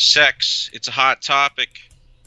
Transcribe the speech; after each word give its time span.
sex. 0.00 0.70
It's 0.72 0.88
a 0.88 0.92
hot 0.92 1.22
topic, 1.22 1.68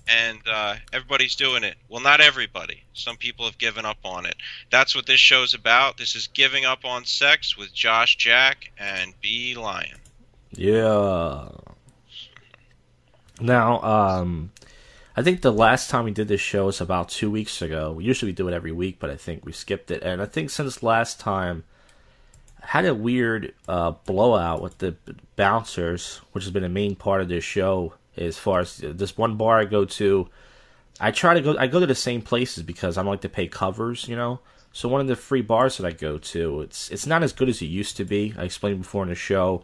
and 0.08 0.40
uh, 0.48 0.75
everybody's 0.91 1.35
doing 1.35 1.64
it. 1.64 1.76
Well, 1.90 2.02
not 2.02 2.22
everybody. 2.22 2.84
Some 2.94 3.18
people 3.18 3.46
have 3.46 3.57
given 3.57 3.85
up 3.85 3.98
on 4.04 4.26
it. 4.26 4.36
That's 4.71 4.96
what 4.96 5.05
this 5.05 5.19
show's 5.19 5.53
about. 5.53 5.97
This 5.97 6.15
is 6.15 6.28
giving 6.28 6.65
up 6.65 6.86
on 6.86 7.05
sex 7.05 7.57
with 7.57 7.73
Josh 7.73 8.15
Jack 8.15 8.71
and 8.78 9.13
B 9.21 9.55
Lion. 9.55 9.97
Yeah. 10.51 11.49
Now, 13.41 13.81
um, 13.81 14.51
I 15.15 15.24
think 15.24 15.42
the 15.42 15.51
last 15.51 15.90
time 15.90 16.05
we 16.05 16.12
did 16.12 16.28
this 16.28 16.42
show 16.42 16.66
was 16.66 16.80
about 16.80 17.10
two 17.10 17.30
weeks 17.30 17.62
ago. 17.62 17.92
We 17.92 18.04
usually 18.04 18.32
do 18.32 18.48
it 18.48 18.54
every 18.54 18.71
week, 18.71 18.98
but 19.00 19.10
I 19.10 19.16
think 19.16 19.46
we 19.46 19.52
skipped 19.52 19.92
it. 19.92 20.04
And 20.04 20.21
I 20.21 20.26
think 20.26 20.50
since 20.50 20.84
last 20.84 21.20
time, 21.20 21.64
had 22.64 22.86
a 22.86 22.95
weird 22.95 23.54
uh, 23.68 23.91
blowout 24.05 24.61
with 24.61 24.77
the 24.80 24.95
bouncers, 25.36 26.21
which 26.32 26.43
has 26.43 26.52
been 26.52 26.63
a 26.63 26.70
main 26.70 26.95
part 26.95 27.21
of 27.21 27.27
this 27.30 27.43
show. 27.43 27.93
As 28.16 28.38
far 28.38 28.59
as 28.62 28.77
this 28.77 29.17
one 29.17 29.38
bar 29.38 29.59
I 29.59 29.66
go 29.66 29.85
to, 29.85 30.30
I 30.99 31.12
try 31.12 31.34
to 31.34 31.41
go. 31.41 31.57
I 31.57 31.68
go 31.68 31.80
to 31.80 31.85
the 31.85 31.95
same 31.95 32.21
places 32.21 32.63
because 32.63 32.98
I 32.98 33.02
don't 33.02 33.12
like 33.12 33.21
to 33.21 33.30
pay 33.30 33.48
covers, 33.48 34.07
you 34.07 34.16
know. 34.16 34.40
So 34.71 34.90
one 34.90 35.02
of 35.02 35.07
the 35.07 35.16
free 35.16 35.41
bars 35.41 35.77
that 35.77 35.85
I 35.85 35.91
go 35.91 36.18
to, 36.18 36.62
it's 36.62 36.90
it's 36.90 37.05
not 37.05 37.23
as 37.23 37.34
good 37.34 37.49
as 37.49 37.62
it 37.62 37.68
used 37.68 37.98
to 37.98 38.05
be. 38.05 38.34
I 38.38 38.44
explained 38.44 38.82
before 38.82 39.04
in 39.04 39.09
the 39.09 39.16
show 39.16 39.63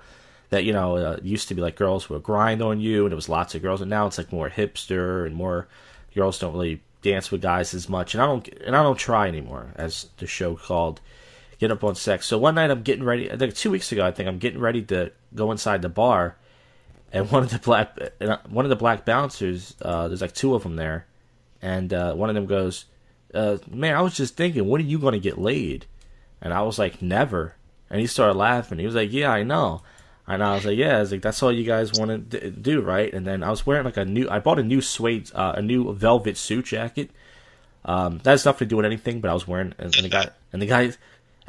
that 0.50 0.64
you 0.64 0.74
know 0.74 0.98
uh, 0.98 1.12
it 1.14 1.24
used 1.24 1.48
to 1.50 1.56
be 1.56 1.62
like 1.62 1.76
girls 1.76 2.10
would 2.10 2.24
grind 2.24 2.62
on 2.62 2.80
you, 2.80 3.06
and 3.06 3.14
it 3.14 3.16
was 3.16 3.30
lots 3.30 3.56
of 3.56 3.62
girls, 3.62 3.82
and 3.82 3.90
now 3.90 4.08
it's 4.08 4.18
like 4.18 4.32
more 4.32 4.50
hipster 4.50 5.26
and 5.26 5.36
more 5.36 5.68
girls 6.16 6.40
don't 6.40 6.54
really 6.54 6.82
dance 7.02 7.32
with 7.32 7.42
guys 7.42 7.74
as 7.74 7.88
much, 7.88 8.14
and 8.14 8.22
I 8.22 8.26
don't 8.26 8.48
and 8.66 8.76
I 8.76 8.84
don't 8.84 8.98
try 8.98 9.28
anymore, 9.28 9.74
as 9.76 10.08
the 10.18 10.28
show 10.28 10.56
called 10.56 11.02
get 11.60 11.72
up 11.72 11.84
on 11.84 11.96
sex. 11.96 12.26
So 12.26 12.38
one 12.38 12.56
night 12.56 12.72
I'm 12.72 12.82
getting 12.82 13.04
ready. 13.04 13.30
Think 13.30 13.54
two 13.54 13.72
weeks 13.72 13.92
ago, 13.92 14.06
I 14.06 14.12
think 14.12 14.28
I'm 14.28 14.40
getting 14.40 14.60
ready 14.60 14.82
to 14.84 15.12
go 15.36 15.52
inside 15.52 15.82
the 15.82 15.90
bar, 15.90 16.38
and 17.12 17.30
one 17.32 17.44
of 17.44 17.50
the 17.50 17.60
black 17.60 17.98
one 18.50 18.66
of 18.66 18.70
the 18.70 18.76
black 18.76 19.06
bouncers, 19.06 19.76
uh, 19.82 20.08
there's 20.08 20.22
like 20.22 20.34
two 20.34 20.56
of 20.56 20.64
them 20.64 20.76
there, 20.76 21.06
and 21.62 21.94
uh, 21.94 22.14
one 22.14 22.30
of 22.30 22.36
them 22.36 22.46
goes, 22.46 22.86
uh, 23.34 23.58
"Man, 23.70 23.96
I 23.96 24.02
was 24.02 24.16
just 24.16 24.36
thinking, 24.36 24.68
when 24.68 24.82
are 24.82 24.86
you 24.86 25.00
to 25.00 25.20
get 25.20 25.38
laid?" 25.38 25.86
And 26.42 26.54
I 26.54 26.62
was 26.62 26.80
like, 26.80 27.02
"Never." 27.02 27.56
And 27.90 28.00
he 28.00 28.08
started 28.08 28.38
laughing. 28.38 28.80
He 28.80 28.86
was 28.86 28.96
like, 28.96 29.12
"Yeah, 29.12 29.32
I 29.32 29.44
know." 29.44 29.82
And 30.28 30.44
I 30.44 30.54
was 30.54 30.66
like, 30.66 30.78
"Yeah." 30.78 30.98
I 30.98 31.00
was 31.02 31.12
like, 31.12 31.22
"That's 31.22 31.42
all 31.44 31.52
you 31.52 31.66
guys 31.66 31.92
want 32.00 32.32
to 32.32 32.52
do, 32.52 32.82
right?" 32.82 33.14
And 33.14 33.26
then 33.26 33.44
I 33.44 33.50
was 33.50 33.66
wearing 33.66 33.86
like 33.86 33.98
a 33.98 34.06
new. 34.06 34.30
I 34.30 34.40
bought 34.40 34.60
a 34.60 34.64
new 34.64 34.80
suede, 34.80 35.32
uh, 35.36 35.54
a 35.58 35.62
new 35.62 35.94
velvet 35.94 36.38
suit 36.38 36.66
jacket. 36.66 37.10
Um, 37.86 38.20
that 38.20 38.32
has 38.32 38.46
nothing 38.46 38.68
to 38.68 38.70
do 38.70 38.76
with 38.78 38.86
anything, 38.86 39.22
but 39.22 39.32
I 39.32 39.34
was 39.34 39.48
wearing, 39.48 39.74
and 39.80 39.94
the 39.94 40.10
guy, 40.10 40.30
and 40.54 40.62
the 40.62 40.66
guy, 40.66 40.92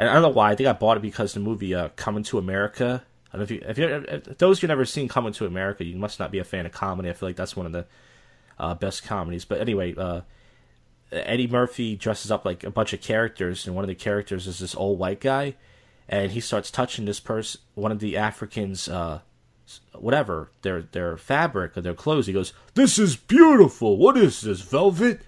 and 0.00 0.08
I 0.08 0.14
don't 0.14 0.22
know 0.22 0.30
why. 0.30 0.50
I 0.50 0.54
think 0.54 0.66
I 0.66 0.72
bought 0.72 0.96
it 0.96 1.02
because 1.02 1.34
the 1.34 1.40
movie 1.40 1.74
uh, 1.74 1.90
Coming 1.90 2.22
to 2.24 2.38
America. 2.38 3.04
I 3.30 3.36
don't 3.36 3.40
know 3.40 3.44
if 3.44 3.50
you, 3.50 3.68
if, 3.68 3.78
you, 3.78 4.04
if 4.08 4.38
those 4.38 4.62
you've 4.62 4.70
never 4.70 4.86
seen 4.86 5.08
Coming 5.08 5.34
to 5.34 5.44
America, 5.44 5.84
you 5.84 5.94
must 5.94 6.18
not 6.18 6.32
be 6.32 6.38
a 6.38 6.44
fan 6.44 6.64
of 6.64 6.72
comedy. 6.72 7.10
I 7.10 7.12
feel 7.12 7.28
like 7.28 7.36
that's 7.36 7.54
one 7.54 7.66
of 7.66 7.72
the 7.72 7.84
uh, 8.58 8.74
best 8.74 9.04
comedies. 9.04 9.44
But 9.44 9.60
anyway, 9.60 9.94
uh, 9.94 10.22
Eddie 11.12 11.48
Murphy 11.48 11.96
dresses 11.96 12.30
up 12.30 12.46
like 12.46 12.64
a 12.64 12.70
bunch 12.70 12.94
of 12.94 13.02
characters, 13.02 13.66
and 13.66 13.76
one 13.76 13.84
of 13.84 13.88
the 13.88 13.94
characters 13.94 14.46
is 14.46 14.58
this 14.60 14.74
old 14.74 14.98
white 14.98 15.20
guy, 15.20 15.54
and 16.08 16.32
he 16.32 16.40
starts 16.40 16.70
touching 16.70 17.04
this 17.04 17.20
person, 17.20 17.60
one 17.74 17.92
of 17.92 17.98
the 17.98 18.16
Africans, 18.16 18.88
uh, 18.88 19.20
whatever 19.92 20.50
their 20.62 20.80
their 20.80 21.18
fabric 21.18 21.76
or 21.76 21.82
their 21.82 21.92
clothes. 21.92 22.26
He 22.26 22.32
goes, 22.32 22.54
"This 22.72 22.98
is 22.98 23.16
beautiful. 23.16 23.98
What 23.98 24.16
is 24.16 24.40
this 24.40 24.62
velvet?" 24.62 25.20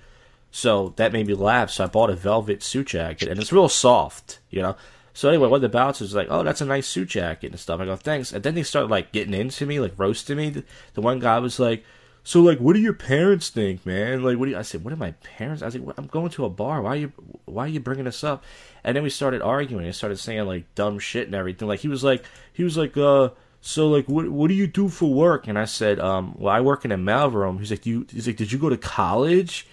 So 0.55 0.93
that 0.97 1.13
made 1.13 1.27
me 1.27 1.35
laugh. 1.35 1.71
So 1.71 1.85
I 1.85 1.87
bought 1.87 2.11
a 2.11 2.15
velvet 2.15 2.63
suit 2.63 2.89
jacket, 2.89 3.29
and 3.29 3.41
it's 3.41 3.53
real 3.53 3.71
soft, 3.71 4.39
you 4.51 4.61
know. 4.63 4.77
So 5.15 5.29
anyway, 5.31 5.49
one 5.49 5.57
of 5.57 5.63
the 5.63 5.69
bouncers 5.69 6.09
was 6.09 6.15
like, 6.15 6.29
"Oh, 6.31 6.43
that's 6.43 6.61
a 6.61 6.67
nice 6.67 6.87
suit 6.87 7.09
jacket 7.09 7.51
and 7.51 7.59
stuff." 7.59 7.81
I 7.81 7.87
go, 7.87 7.97
"Thanks." 7.97 8.33
And 8.33 8.45
then 8.45 8.55
they 8.55 8.63
started 8.63 8.91
like 8.91 9.13
getting 9.13 9.35
into 9.35 9.65
me, 9.67 9.81
like 9.81 9.95
roasting 9.97 10.37
me. 10.37 10.63
The 10.95 11.01
one 11.01 11.19
guy 11.21 11.39
was 11.39 11.59
like, 11.59 11.85
"So 12.23 12.43
like, 12.43 12.59
what 12.59 12.75
do 12.75 12.81
your 12.81 12.93
parents 12.93 13.49
think, 13.49 13.85
man? 13.87 14.23
Like, 14.23 14.37
what 14.39 14.45
do 14.45 14.53
you?" 14.53 14.59
I 14.59 14.63
said, 14.63 14.85
"What 14.85 14.91
do 14.91 14.97
my 14.97 15.13
parents?" 15.37 15.63
I 15.63 15.67
was 15.67 15.77
like, 15.77 15.99
"I'm 15.99 16.07
going 16.07 16.31
to 16.31 16.45
a 16.45 16.51
bar. 16.51 16.83
Why 16.83 16.91
are 16.91 16.97
you? 16.97 17.13
Why 17.47 17.65
are 17.65 17.69
you 17.69 17.81
bringing 17.81 18.05
this 18.05 18.23
up?" 18.23 18.45
And 18.85 18.95
then 18.95 19.03
we 19.03 19.11
started 19.11 19.41
arguing. 19.41 19.87
and 19.87 19.95
started 19.95 20.19
saying 20.19 20.47
like 20.47 20.75
dumb 20.75 20.99
shit 20.99 21.27
and 21.27 21.35
everything. 21.35 21.67
Like 21.69 21.81
he 21.81 21.89
was 21.89 22.05
like, 22.05 22.25
he 22.53 22.63
was 22.63 22.77
like, 22.77 22.97
uh. 22.97 23.31
So 23.65 23.89
like, 23.89 24.07
what 24.09 24.29
what 24.29 24.49
do 24.49 24.55
you 24.55 24.67
do 24.67 24.89
for 24.89 25.13
work? 25.13 25.47
And 25.49 25.59
I 25.59 25.67
said, 25.67 26.01
um, 26.01 26.35
well, 26.37 26.53
I 26.53 26.61
work 26.61 26.85
in 26.85 26.93
a 26.93 26.99
mailroom. 26.99 27.59
He's 27.59 27.71
like, 27.71 27.87
you. 27.87 28.07
He's 28.11 28.27
like, 28.27 28.37
did 28.37 28.51
you 28.53 28.59
go 28.59 28.69
to 28.69 28.77
college? 28.77 29.67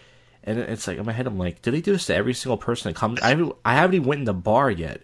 And 0.43 0.57
it's 0.59 0.87
like 0.87 0.97
in 0.97 1.05
my 1.05 1.11
head, 1.11 1.27
I'm 1.27 1.37
like, 1.37 1.61
do 1.61 1.71
they 1.71 1.81
do 1.81 1.93
this 1.93 2.05
to 2.05 2.15
every 2.15 2.33
single 2.33 2.57
person 2.57 2.89
that 2.89 2.97
comes? 2.97 3.19
I 3.21 3.29
haven't, 3.29 3.53
I 3.65 3.75
haven't 3.75 3.95
even 3.95 4.07
went 4.07 4.19
in 4.19 4.25
the 4.25 4.33
bar 4.33 4.71
yet, 4.71 5.01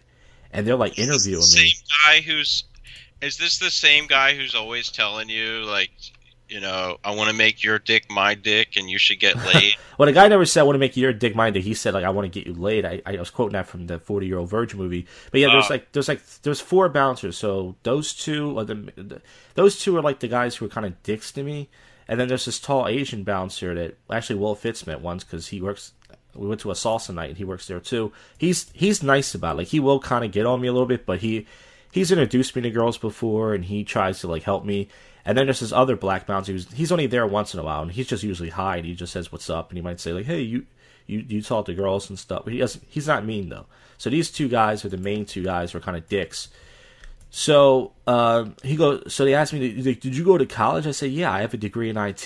and 0.51 0.65
they're 0.65 0.75
like 0.75 0.97
interviewing 0.97 1.41
the 1.41 1.57
me. 1.57 1.69
Same 1.69 1.85
guy 2.05 2.21
who's 2.21 2.63
is 3.21 3.37
this 3.37 3.57
the 3.57 3.71
same 3.71 4.07
guy 4.07 4.35
who's 4.35 4.55
always 4.55 4.89
telling 4.89 5.29
you 5.29 5.63
like, 5.65 5.91
you 6.47 6.59
know, 6.59 6.97
I 7.03 7.15
want 7.15 7.29
to 7.29 7.35
make 7.35 7.63
your 7.63 7.79
dick 7.79 8.09
my 8.09 8.35
dick, 8.35 8.77
and 8.77 8.89
you 8.89 8.97
should 8.99 9.19
get 9.19 9.35
laid. 9.53 9.75
well, 9.97 10.05
the 10.05 10.13
guy 10.13 10.27
never 10.27 10.45
said 10.45 10.61
I 10.61 10.63
want 10.63 10.75
to 10.75 10.79
make 10.79 10.95
your 10.95 11.11
dick 11.11 11.35
my 11.35 11.49
dick. 11.49 11.63
He 11.63 11.73
said 11.73 11.93
like 11.93 12.03
I 12.03 12.09
want 12.09 12.31
to 12.31 12.39
get 12.39 12.47
you 12.47 12.53
laid. 12.53 12.85
I, 12.85 13.01
I 13.05 13.17
was 13.17 13.29
quoting 13.29 13.53
that 13.53 13.67
from 13.67 13.87
the 13.87 13.99
Forty 13.99 14.27
Year 14.27 14.37
Old 14.37 14.49
Virgin 14.49 14.79
movie. 14.79 15.05
But 15.31 15.41
yeah, 15.41 15.47
there's 15.47 15.65
uh, 15.65 15.73
like 15.73 15.91
there's 15.91 16.07
like 16.07 16.25
there's 16.43 16.61
four 16.61 16.87
bouncers. 16.89 17.37
So 17.37 17.75
those 17.83 18.13
two 18.13 18.57
are 18.57 18.63
the 18.63 19.21
those 19.55 19.79
two 19.79 19.97
are 19.97 20.01
like 20.01 20.19
the 20.19 20.27
guys 20.27 20.55
who 20.55 20.65
are 20.65 20.69
kind 20.69 20.85
of 20.85 21.01
dicks 21.03 21.31
to 21.33 21.43
me. 21.43 21.69
And 22.07 22.19
then 22.19 22.27
there's 22.27 22.45
this 22.45 22.59
tall 22.59 22.87
Asian 22.87 23.23
bouncer 23.23 23.73
that 23.75 23.97
actually 24.11 24.37
Will 24.37 24.55
Fitz 24.55 24.85
met 24.85 25.01
once 25.01 25.23
because 25.23 25.47
he 25.47 25.61
works. 25.61 25.93
We 26.35 26.47
went 26.47 26.61
to 26.61 26.71
a 26.71 26.75
salsa 26.75 27.13
night 27.13 27.29
and 27.29 27.37
he 27.37 27.45
works 27.45 27.67
there 27.67 27.79
too. 27.79 28.11
He's 28.37 28.69
he's 28.73 29.01
nice 29.01 29.33
about 29.33 29.55
it. 29.55 29.57
like 29.59 29.67
he 29.67 29.79
will 29.79 29.99
kind 29.99 30.25
of 30.25 30.31
get 30.31 30.45
on 30.45 30.61
me 30.61 30.67
a 30.67 30.73
little 30.73 30.87
bit, 30.87 31.05
but 31.05 31.19
he 31.19 31.47
he's 31.91 32.11
introduced 32.11 32.55
me 32.55 32.61
to 32.63 32.69
girls 32.69 32.97
before 32.97 33.53
and 33.53 33.65
he 33.65 33.83
tries 33.83 34.19
to 34.19 34.27
like 34.27 34.43
help 34.43 34.65
me. 34.65 34.89
And 35.23 35.37
then 35.37 35.47
there's 35.47 35.61
this 35.61 35.71
other 35.71 35.95
black 35.95 36.27
bouncer 36.27 36.51
who's 36.51 36.71
he's 36.73 36.91
only 36.91 37.07
there 37.07 37.25
once 37.25 37.53
in 37.53 37.59
a 37.59 37.63
while 37.63 37.81
and 37.81 37.91
he's 37.91 38.07
just 38.07 38.23
usually 38.23 38.49
high 38.49 38.77
and 38.77 38.85
he 38.85 38.93
just 38.93 39.13
says 39.13 39.31
what's 39.31 39.49
up 39.49 39.69
and 39.69 39.77
he 39.77 39.81
might 39.81 39.99
say 39.99 40.13
like 40.13 40.25
hey 40.25 40.41
you 40.41 40.65
you 41.07 41.25
you 41.27 41.41
talk 41.41 41.65
to 41.65 41.73
girls 41.73 42.09
and 42.09 42.19
stuff. 42.19 42.43
But 42.43 42.53
he 42.53 42.59
doesn't. 42.59 42.83
He's 42.87 43.07
not 43.07 43.25
mean 43.25 43.49
though. 43.49 43.65
So 43.97 44.09
these 44.09 44.31
two 44.31 44.49
guys 44.49 44.83
are 44.83 44.89
the 44.89 44.97
main 44.97 45.25
two 45.25 45.43
guys 45.43 45.71
who 45.71 45.77
are 45.77 45.81
kind 45.81 45.97
of 45.97 46.07
dicks. 46.09 46.49
So 47.37 47.91
uh, 48.07 48.45
he 48.63 48.77
goes. 48.77 49.13
So 49.13 49.25
they 49.25 49.33
asked 49.33 49.51
me, 49.51 49.59
"Did 49.81 50.15
you 50.15 50.23
go 50.23 50.37
to 50.37 50.45
college?" 50.45 50.87
I 50.87 50.91
said, 50.91 51.11
"Yeah, 51.11 51.33
I 51.33 51.41
have 51.41 51.53
a 51.53 51.57
degree 51.57 51.89
in 51.89 51.97
IT." 51.97 52.25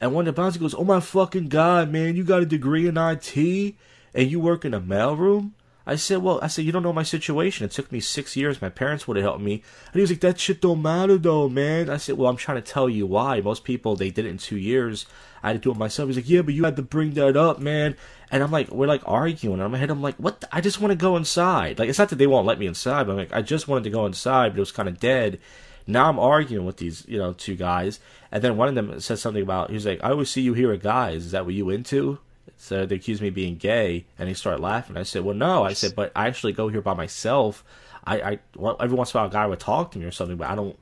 And 0.00 0.12
one 0.12 0.26
of 0.26 0.34
the 0.34 0.42
bouncer 0.42 0.58
goes, 0.58 0.74
"Oh 0.74 0.82
my 0.82 0.98
fucking 0.98 1.48
god, 1.48 1.92
man! 1.92 2.16
You 2.16 2.24
got 2.24 2.42
a 2.42 2.46
degree 2.46 2.88
in 2.88 2.98
IT 2.98 3.36
and 3.36 4.28
you 4.28 4.40
work 4.40 4.64
in 4.64 4.74
a 4.74 4.80
mailroom?" 4.80 5.52
I 5.86 5.96
said, 5.96 6.18
"Well, 6.18 6.40
I 6.42 6.48
said 6.48 6.64
you 6.64 6.72
don't 6.72 6.82
know 6.82 6.92
my 6.92 7.02
situation. 7.02 7.64
It 7.64 7.70
took 7.70 7.92
me 7.92 8.00
six 8.00 8.36
years. 8.36 8.60
My 8.60 8.68
parents 8.68 9.06
would 9.06 9.16
have 9.16 9.24
helped 9.24 9.42
me." 9.42 9.62
And 9.86 9.94
he 9.94 10.00
was 10.00 10.10
like, 10.10 10.20
"That 10.20 10.40
shit 10.40 10.60
don't 10.60 10.82
matter 10.82 11.16
though, 11.16 11.48
man." 11.48 11.88
I 11.88 11.96
said, 11.96 12.18
"Well, 12.18 12.28
I'm 12.28 12.36
trying 12.36 12.62
to 12.62 12.72
tell 12.72 12.88
you 12.88 13.06
why. 13.06 13.40
Most 13.40 13.64
people 13.64 13.94
they 13.94 14.10
did 14.10 14.26
it 14.26 14.30
in 14.30 14.38
two 14.38 14.56
years. 14.56 15.06
I 15.42 15.48
had 15.48 15.52
to 15.54 15.58
do 15.60 15.70
it 15.70 15.78
myself." 15.78 16.08
He's 16.08 16.16
like, 16.16 16.28
"Yeah, 16.28 16.42
but 16.42 16.54
you 16.54 16.64
had 16.64 16.76
to 16.76 16.82
bring 16.82 17.12
that 17.12 17.36
up, 17.36 17.58
man." 17.60 17.96
And 18.30 18.42
I'm 18.42 18.50
like, 18.50 18.70
we're 18.70 18.88
like 18.88 19.02
arguing. 19.04 19.60
And 19.60 19.66
in 19.66 19.70
my 19.70 19.78
head, 19.78 19.90
I'm 19.90 20.02
like, 20.02 20.16
what? 20.16 20.40
The? 20.40 20.48
I 20.50 20.60
just 20.60 20.80
want 20.80 20.90
to 20.90 20.96
go 20.96 21.16
inside. 21.16 21.78
Like, 21.78 21.88
it's 21.88 21.98
not 21.98 22.08
that 22.08 22.16
they 22.16 22.26
won't 22.26 22.46
let 22.46 22.58
me 22.58 22.66
inside, 22.66 23.06
but 23.06 23.12
I'm 23.12 23.18
like, 23.18 23.32
I 23.32 23.42
just 23.42 23.68
wanted 23.68 23.84
to 23.84 23.90
go 23.90 24.06
inside, 24.06 24.50
but 24.50 24.58
it 24.58 24.60
was 24.60 24.72
kind 24.72 24.88
of 24.88 24.98
dead. 24.98 25.38
Now 25.86 26.08
I'm 26.08 26.18
arguing 26.18 26.66
with 26.66 26.78
these, 26.78 27.04
you 27.06 27.18
know, 27.18 27.32
two 27.32 27.54
guys. 27.54 28.00
And 28.32 28.42
then 28.42 28.56
one 28.56 28.68
of 28.68 28.74
them 28.74 28.98
says 29.00 29.22
something 29.22 29.42
about, 29.42 29.70
he's 29.70 29.86
like, 29.86 30.02
I 30.02 30.10
always 30.10 30.30
see 30.30 30.42
you 30.42 30.54
here 30.54 30.70
with 30.70 30.82
guys. 30.82 31.26
Is 31.26 31.30
that 31.30 31.44
what 31.44 31.54
you 31.54 31.70
into? 31.70 32.18
So 32.56 32.86
they 32.86 32.96
accused 32.96 33.22
me 33.22 33.28
of 33.28 33.34
being 33.34 33.56
gay. 33.56 34.06
And 34.18 34.28
he 34.28 34.34
started 34.34 34.62
laughing. 34.62 34.96
I 34.96 35.02
said, 35.02 35.24
well, 35.24 35.34
no. 35.36 35.64
I 35.64 35.72
said, 35.72 35.94
but 35.94 36.12
I 36.14 36.26
actually 36.26 36.52
go 36.52 36.68
here 36.68 36.82
by 36.82 36.94
myself. 36.94 37.64
I, 38.04 38.20
I 38.20 38.38
well, 38.54 38.76
every 38.80 38.96
once 38.96 39.12
in 39.12 39.18
a 39.18 39.22
while, 39.22 39.28
a 39.28 39.32
guy 39.32 39.46
would 39.46 39.60
talk 39.60 39.90
to 39.92 39.98
me 39.98 40.04
or 40.04 40.12
something, 40.12 40.36
but 40.36 40.48
I 40.48 40.54
don't, 40.54 40.78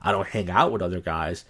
I 0.00 0.12
don't 0.12 0.26
hang 0.26 0.50
out 0.50 0.72
with 0.72 0.82
other 0.82 1.00
guys. 1.00 1.44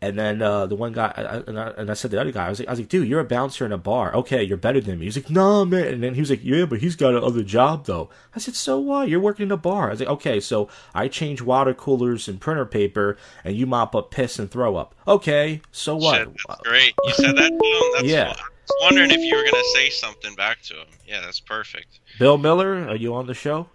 And 0.00 0.18
then 0.18 0.42
uh, 0.42 0.66
the 0.66 0.74
one 0.74 0.92
guy, 0.92 1.12
I, 1.16 1.36
and, 1.48 1.60
I, 1.60 1.68
and 1.78 1.88
I 1.88 1.94
said 1.94 2.10
to 2.10 2.16
the 2.16 2.20
other 2.20 2.32
guy, 2.32 2.46
I 2.46 2.48
was 2.48 2.58
like, 2.58 2.66
I 2.66 2.72
was 2.72 2.80
like, 2.80 2.88
dude, 2.88 3.06
you're 3.06 3.20
a 3.20 3.24
bouncer 3.24 3.64
in 3.64 3.70
a 3.70 3.78
bar. 3.78 4.12
Okay, 4.16 4.42
you're 4.42 4.56
better 4.56 4.80
than 4.80 4.98
me. 4.98 5.04
He's 5.04 5.16
like, 5.16 5.30
no, 5.30 5.64
man. 5.64 5.86
And 5.86 6.02
then 6.02 6.14
he 6.14 6.20
was 6.20 6.28
like, 6.28 6.42
yeah, 6.42 6.64
but 6.64 6.80
he's 6.80 6.96
got 6.96 7.14
another 7.14 7.44
job 7.44 7.86
though. 7.86 8.10
I 8.34 8.40
said, 8.40 8.56
so 8.56 8.80
what? 8.80 9.08
You're 9.08 9.20
working 9.20 9.44
in 9.44 9.52
a 9.52 9.56
bar. 9.56 9.86
I 9.86 9.90
was 9.90 10.00
like, 10.00 10.08
okay, 10.08 10.40
so 10.40 10.68
I 10.92 11.06
change 11.06 11.40
water 11.40 11.72
coolers 11.72 12.26
and 12.26 12.40
printer 12.40 12.66
paper, 12.66 13.16
and 13.44 13.54
you 13.54 13.64
mop 13.64 13.94
up 13.94 14.10
piss 14.10 14.40
and 14.40 14.50
throw 14.50 14.74
up. 14.74 14.96
Okay, 15.06 15.60
so 15.70 15.94
what? 15.94 16.16
Shit, 16.16 16.36
that's 16.48 16.60
great. 16.62 16.94
You 17.04 17.12
said 17.14 17.36
that. 17.36 17.92
That's 17.94 18.08
yeah. 18.08 18.28
What, 18.30 18.40
was 18.72 18.82
wondering 18.82 19.10
if 19.10 19.18
you 19.18 19.36
were 19.36 19.44
gonna 19.44 19.64
say 19.74 19.90
something 19.90 20.34
back 20.34 20.62
to 20.62 20.74
him. 20.74 20.86
Yeah, 21.06 21.20
that's 21.20 21.40
perfect. 21.40 22.00
Bill 22.18 22.38
Miller, 22.38 22.88
are 22.88 22.96
you 22.96 23.14
on 23.14 23.26
the 23.26 23.34
show? 23.34 23.68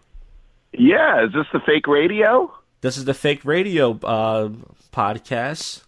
Yeah. 0.72 1.26
Is 1.26 1.34
this 1.34 1.48
the 1.54 1.60
fake 1.60 1.88
radio? 1.88 2.54
This 2.82 2.98
is 2.98 3.06
the 3.06 3.14
fake 3.14 3.44
radio 3.44 3.92
uh, 4.04 4.50
podcast. 4.94 5.84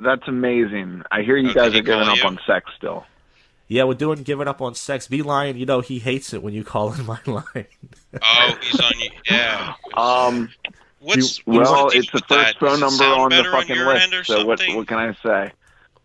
That's 0.00 0.26
amazing. 0.26 1.02
I 1.10 1.22
hear 1.22 1.36
you 1.36 1.54
guys 1.54 1.74
are 1.74 1.82
giving 1.82 2.08
up 2.08 2.16
you? 2.16 2.24
on 2.24 2.38
sex 2.46 2.70
still. 2.76 3.04
Yeah, 3.66 3.84
we're 3.84 3.94
doing 3.94 4.22
giving 4.22 4.46
up 4.46 4.60
on 4.60 4.74
sex. 4.74 5.08
B 5.08 5.22
Lion, 5.22 5.56
you 5.56 5.66
know 5.66 5.80
he 5.80 5.98
hates 5.98 6.34
it 6.34 6.42
when 6.42 6.52
you 6.52 6.64
call 6.64 6.92
in 6.92 7.06
my 7.06 7.18
line. 7.26 7.66
oh, 8.22 8.58
he's 8.62 8.80
on 8.80 8.92
you. 9.00 9.10
Yeah. 9.30 9.74
Um. 9.94 10.50
What's, 11.00 11.38
you, 11.38 11.44
what's 11.52 11.70
well, 11.70 11.90
the 11.90 11.98
it's 11.98 12.10
the 12.12 12.22
first 12.26 12.58
phone 12.58 12.80
number 12.80 13.04
on 13.04 13.30
the 13.30 13.44
fucking 13.44 13.78
on 13.78 14.10
list. 14.10 14.26
So 14.26 14.44
what? 14.46 14.62
What 14.68 14.86
can 14.86 14.98
I 14.98 15.14
say? 15.22 15.52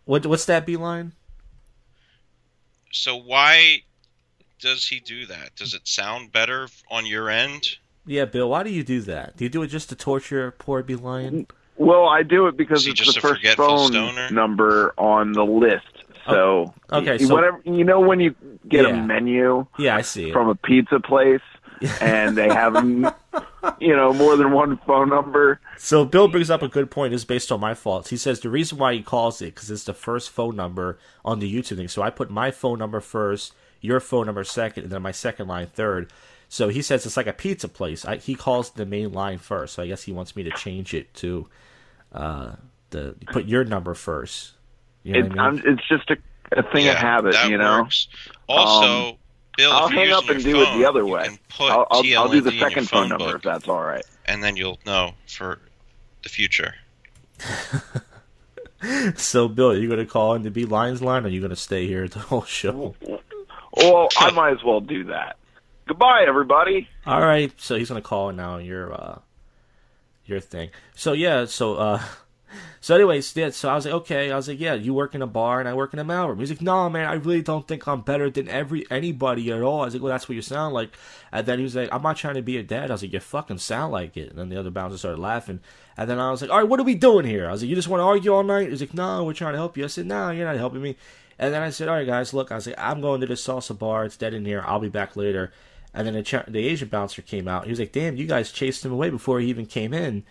What? 0.04 0.26
What's 0.26 0.46
that, 0.46 0.66
B 0.66 0.76
Line? 0.76 1.12
So 2.92 3.16
why 3.16 3.82
does 4.60 4.86
he 4.86 5.00
do 5.00 5.26
that? 5.26 5.54
Does 5.56 5.74
it 5.74 5.82
sound 5.86 6.32
better 6.32 6.68
on 6.90 7.06
your 7.06 7.28
end? 7.30 7.76
Yeah, 8.06 8.24
Bill. 8.24 8.50
Why 8.50 8.62
do 8.62 8.70
you 8.70 8.82
do 8.82 9.00
that? 9.02 9.36
Do 9.36 9.44
you 9.44 9.50
do 9.50 9.62
it 9.62 9.68
just 9.68 9.88
to 9.90 9.94
torture 9.96 10.50
poor 10.58 10.82
B 10.82 10.96
Lion? 10.96 11.46
Well, 11.76 12.08
I 12.08 12.22
do 12.22 12.46
it 12.46 12.56
because 12.56 12.86
it's 12.86 13.00
just 13.00 13.20
the 13.20 13.26
a 13.26 13.30
first 13.34 13.56
phone 13.56 13.88
stoner? 13.92 14.30
number 14.30 14.92
on 14.98 15.32
the 15.32 15.44
list. 15.44 15.86
Oh, 16.26 16.74
so, 16.90 16.96
okay, 16.98 17.12
y- 17.12 17.16
so- 17.18 17.34
whatever 17.34 17.60
you 17.64 17.84
know 17.84 18.00
when 18.00 18.20
you 18.20 18.34
get 18.68 18.84
Yeah. 18.86 18.90
a 19.02 19.06
menu 19.06 19.66
Yeah, 19.78 19.96
I 19.96 20.02
see 20.02 20.28
it. 20.28 20.32
from 20.32 20.48
a 20.48 20.54
pizza 20.54 21.00
place 21.00 21.40
and 22.00 22.36
they 22.36 22.48
have 22.50 22.76
you 23.80 23.96
know 23.96 24.12
more 24.12 24.36
than 24.36 24.52
one 24.52 24.78
phone 24.86 25.08
number. 25.10 25.60
So 25.76 26.04
Bill 26.04 26.28
brings 26.28 26.50
up 26.50 26.62
a 26.62 26.68
good 26.68 26.90
point. 26.90 27.14
It's 27.14 27.24
based 27.24 27.50
on 27.50 27.60
my 27.60 27.74
faults. 27.74 28.10
He 28.10 28.16
says 28.16 28.40
the 28.40 28.50
reason 28.50 28.78
why 28.78 28.94
he 28.94 29.02
calls 29.02 29.40
it 29.40 29.54
because 29.54 29.70
it's 29.70 29.84
the 29.84 29.94
first 29.94 30.30
phone 30.30 30.56
number 30.56 30.98
on 31.24 31.38
the 31.38 31.52
YouTube 31.52 31.76
thing. 31.76 31.88
So 31.88 32.02
I 32.02 32.10
put 32.10 32.30
my 32.30 32.50
phone 32.50 32.78
number 32.78 33.00
first, 33.00 33.54
your 33.80 34.00
phone 34.00 34.26
number 34.26 34.44
second, 34.44 34.84
and 34.84 34.92
then 34.92 35.02
my 35.02 35.12
second 35.12 35.48
line 35.48 35.68
third. 35.68 36.12
So 36.48 36.68
he 36.68 36.82
says 36.82 37.06
it's 37.06 37.16
like 37.16 37.26
a 37.28 37.32
pizza 37.32 37.68
place. 37.68 38.04
I, 38.04 38.16
he 38.16 38.34
calls 38.34 38.70
the 38.70 38.84
main 38.86 39.12
line 39.12 39.38
first. 39.38 39.74
So 39.74 39.82
I 39.82 39.86
guess 39.86 40.02
he 40.02 40.12
wants 40.12 40.36
me 40.36 40.42
to 40.44 40.52
change 40.52 40.94
it 40.94 41.14
to 41.14 41.48
uh, 42.12 42.56
the 42.90 43.16
put 43.30 43.46
your 43.46 43.64
number 43.64 43.94
first. 43.94 44.52
You 45.02 45.14
know 45.14 45.20
It, 45.20 45.22
what 45.22 45.32
I 45.32 45.34
mean? 45.36 45.58
I'm, 45.58 45.62
it's 45.64 45.86
just 45.88 46.10
a, 46.10 46.16
a 46.56 46.62
thing 46.72 46.88
of 46.88 46.96
habit, 46.96 47.32
that 47.32 47.48
you 47.48 47.58
know. 47.58 47.82
Works. 47.82 48.08
Also, 48.48 49.19
Bill, 49.56 49.72
I'll 49.72 49.88
hang 49.88 50.10
up 50.12 50.28
and 50.28 50.42
your 50.42 50.52
do 50.54 50.62
it 50.62 50.78
the 50.78 50.88
other 50.88 51.04
way. 51.04 51.38
put 51.48 51.70
I'll, 51.70 51.86
I'll, 51.90 52.02
I'll 52.18 52.28
do 52.28 52.40
the 52.40 52.50
TLND 52.50 52.52
in 52.52 52.58
your 52.58 52.70
second 52.70 52.88
phone 52.88 53.08
number 53.08 53.36
if 53.36 53.42
that's 53.42 53.68
all 53.68 53.82
right. 53.82 54.04
and 54.26 54.42
then 54.42 54.56
you'll 54.56 54.78
know 54.86 55.12
for 55.26 55.58
the 56.22 56.28
future. 56.28 56.74
So 59.16 59.46
Bill, 59.46 59.72
are 59.72 59.76
you 59.76 59.88
going 59.88 60.00
to 60.00 60.06
call 60.06 60.34
in 60.34 60.44
to 60.44 60.50
be 60.50 60.64
Lions 60.64 61.02
line, 61.02 61.24
or 61.24 61.26
are 61.26 61.30
you 61.30 61.40
going 61.40 61.50
to 61.50 61.56
stay 61.56 61.86
here 61.86 62.08
the 62.08 62.18
whole 62.18 62.44
show? 62.44 62.94
Well, 63.76 64.08
I 64.16 64.30
might 64.30 64.52
as 64.52 64.64
well 64.64 64.80
do 64.80 65.04
that. 65.04 65.36
Goodbye, 65.86 66.24
everybody. 66.26 66.88
All 67.04 67.20
right, 67.20 67.52
so 67.60 67.74
he's 67.76 67.88
gonna 67.88 68.00
call 68.00 68.32
now 68.32 68.58
your 68.58 68.92
uh 68.92 69.18
your 70.24 70.40
thing. 70.40 70.70
So 70.94 71.12
yeah, 71.12 71.44
so 71.44 71.74
uh 71.74 72.02
so 72.80 72.94
anyways, 72.94 73.36
yeah, 73.36 73.50
so 73.50 73.68
I 73.68 73.74
was 73.74 73.84
like, 73.84 73.94
okay, 73.94 74.30
I 74.30 74.36
was 74.36 74.48
like, 74.48 74.60
yeah, 74.60 74.74
you 74.74 74.94
work 74.94 75.14
in 75.14 75.22
a 75.22 75.26
bar 75.26 75.60
and 75.60 75.68
I 75.68 75.74
work 75.74 75.92
in 75.92 75.98
a 75.98 76.04
mailroom. 76.04 76.38
He's 76.40 76.50
like, 76.50 76.62
no, 76.62 76.88
man, 76.88 77.06
I 77.06 77.14
really 77.14 77.42
don't 77.42 77.66
think 77.66 77.86
I'm 77.86 78.00
better 78.00 78.30
than 78.30 78.48
every 78.48 78.90
anybody 78.90 79.50
at 79.52 79.62
all. 79.62 79.82
I 79.82 79.84
was 79.86 79.94
like, 79.94 80.02
well, 80.02 80.12
that's 80.12 80.28
what 80.28 80.34
you 80.34 80.42
sound 80.42 80.74
like. 80.74 80.90
And 81.32 81.46
then 81.46 81.58
he 81.58 81.64
was 81.64 81.76
like, 81.76 81.88
I'm 81.92 82.02
not 82.02 82.16
trying 82.16 82.34
to 82.34 82.42
be 82.42 82.52
your 82.52 82.62
dad. 82.62 82.90
I 82.90 82.94
was 82.94 83.02
like, 83.02 83.12
you 83.12 83.20
fucking 83.20 83.58
sound 83.58 83.92
like 83.92 84.16
it. 84.16 84.30
And 84.30 84.38
then 84.38 84.48
the 84.48 84.58
other 84.58 84.70
bouncer 84.70 84.98
started 84.98 85.20
laughing. 85.20 85.60
And 85.96 86.08
then 86.08 86.18
I 86.18 86.30
was 86.30 86.42
like, 86.42 86.50
all 86.50 86.58
right, 86.58 86.68
what 86.68 86.80
are 86.80 86.84
we 86.84 86.94
doing 86.94 87.26
here? 87.26 87.48
I 87.48 87.52
was 87.52 87.62
like, 87.62 87.68
you 87.68 87.76
just 87.76 87.88
want 87.88 88.00
to 88.00 88.04
argue 88.04 88.32
all 88.32 88.42
night? 88.42 88.70
He's 88.70 88.80
like, 88.80 88.94
no, 88.94 89.24
we're 89.24 89.34
trying 89.34 89.52
to 89.52 89.58
help 89.58 89.76
you. 89.76 89.84
I 89.84 89.88
said, 89.88 90.06
no, 90.06 90.30
you're 90.30 90.46
not 90.46 90.56
helping 90.56 90.82
me. 90.82 90.96
And 91.38 91.54
then 91.54 91.62
I 91.62 91.70
said, 91.70 91.88
all 91.88 91.94
right, 91.94 92.06
guys, 92.06 92.34
look, 92.34 92.52
I 92.52 92.56
was 92.56 92.66
like, 92.66 92.78
I'm 92.78 93.00
going 93.00 93.20
to 93.22 93.26
the 93.26 93.34
salsa 93.34 93.76
bar. 93.76 94.04
It's 94.04 94.16
dead 94.16 94.34
in 94.34 94.44
here. 94.44 94.62
I'll 94.66 94.78
be 94.78 94.88
back 94.88 95.16
later. 95.16 95.52
And 95.92 96.06
then 96.06 96.14
the, 96.14 96.44
the 96.46 96.68
Asian 96.68 96.88
bouncer 96.88 97.22
came 97.22 97.48
out. 97.48 97.64
He 97.64 97.70
was 97.70 97.80
like, 97.80 97.92
damn, 97.92 98.16
you 98.16 98.26
guys 98.26 98.52
chased 98.52 98.84
him 98.84 98.92
away 98.92 99.10
before 99.10 99.40
he 99.40 99.48
even 99.48 99.66
came 99.66 99.92
in. 99.92 100.24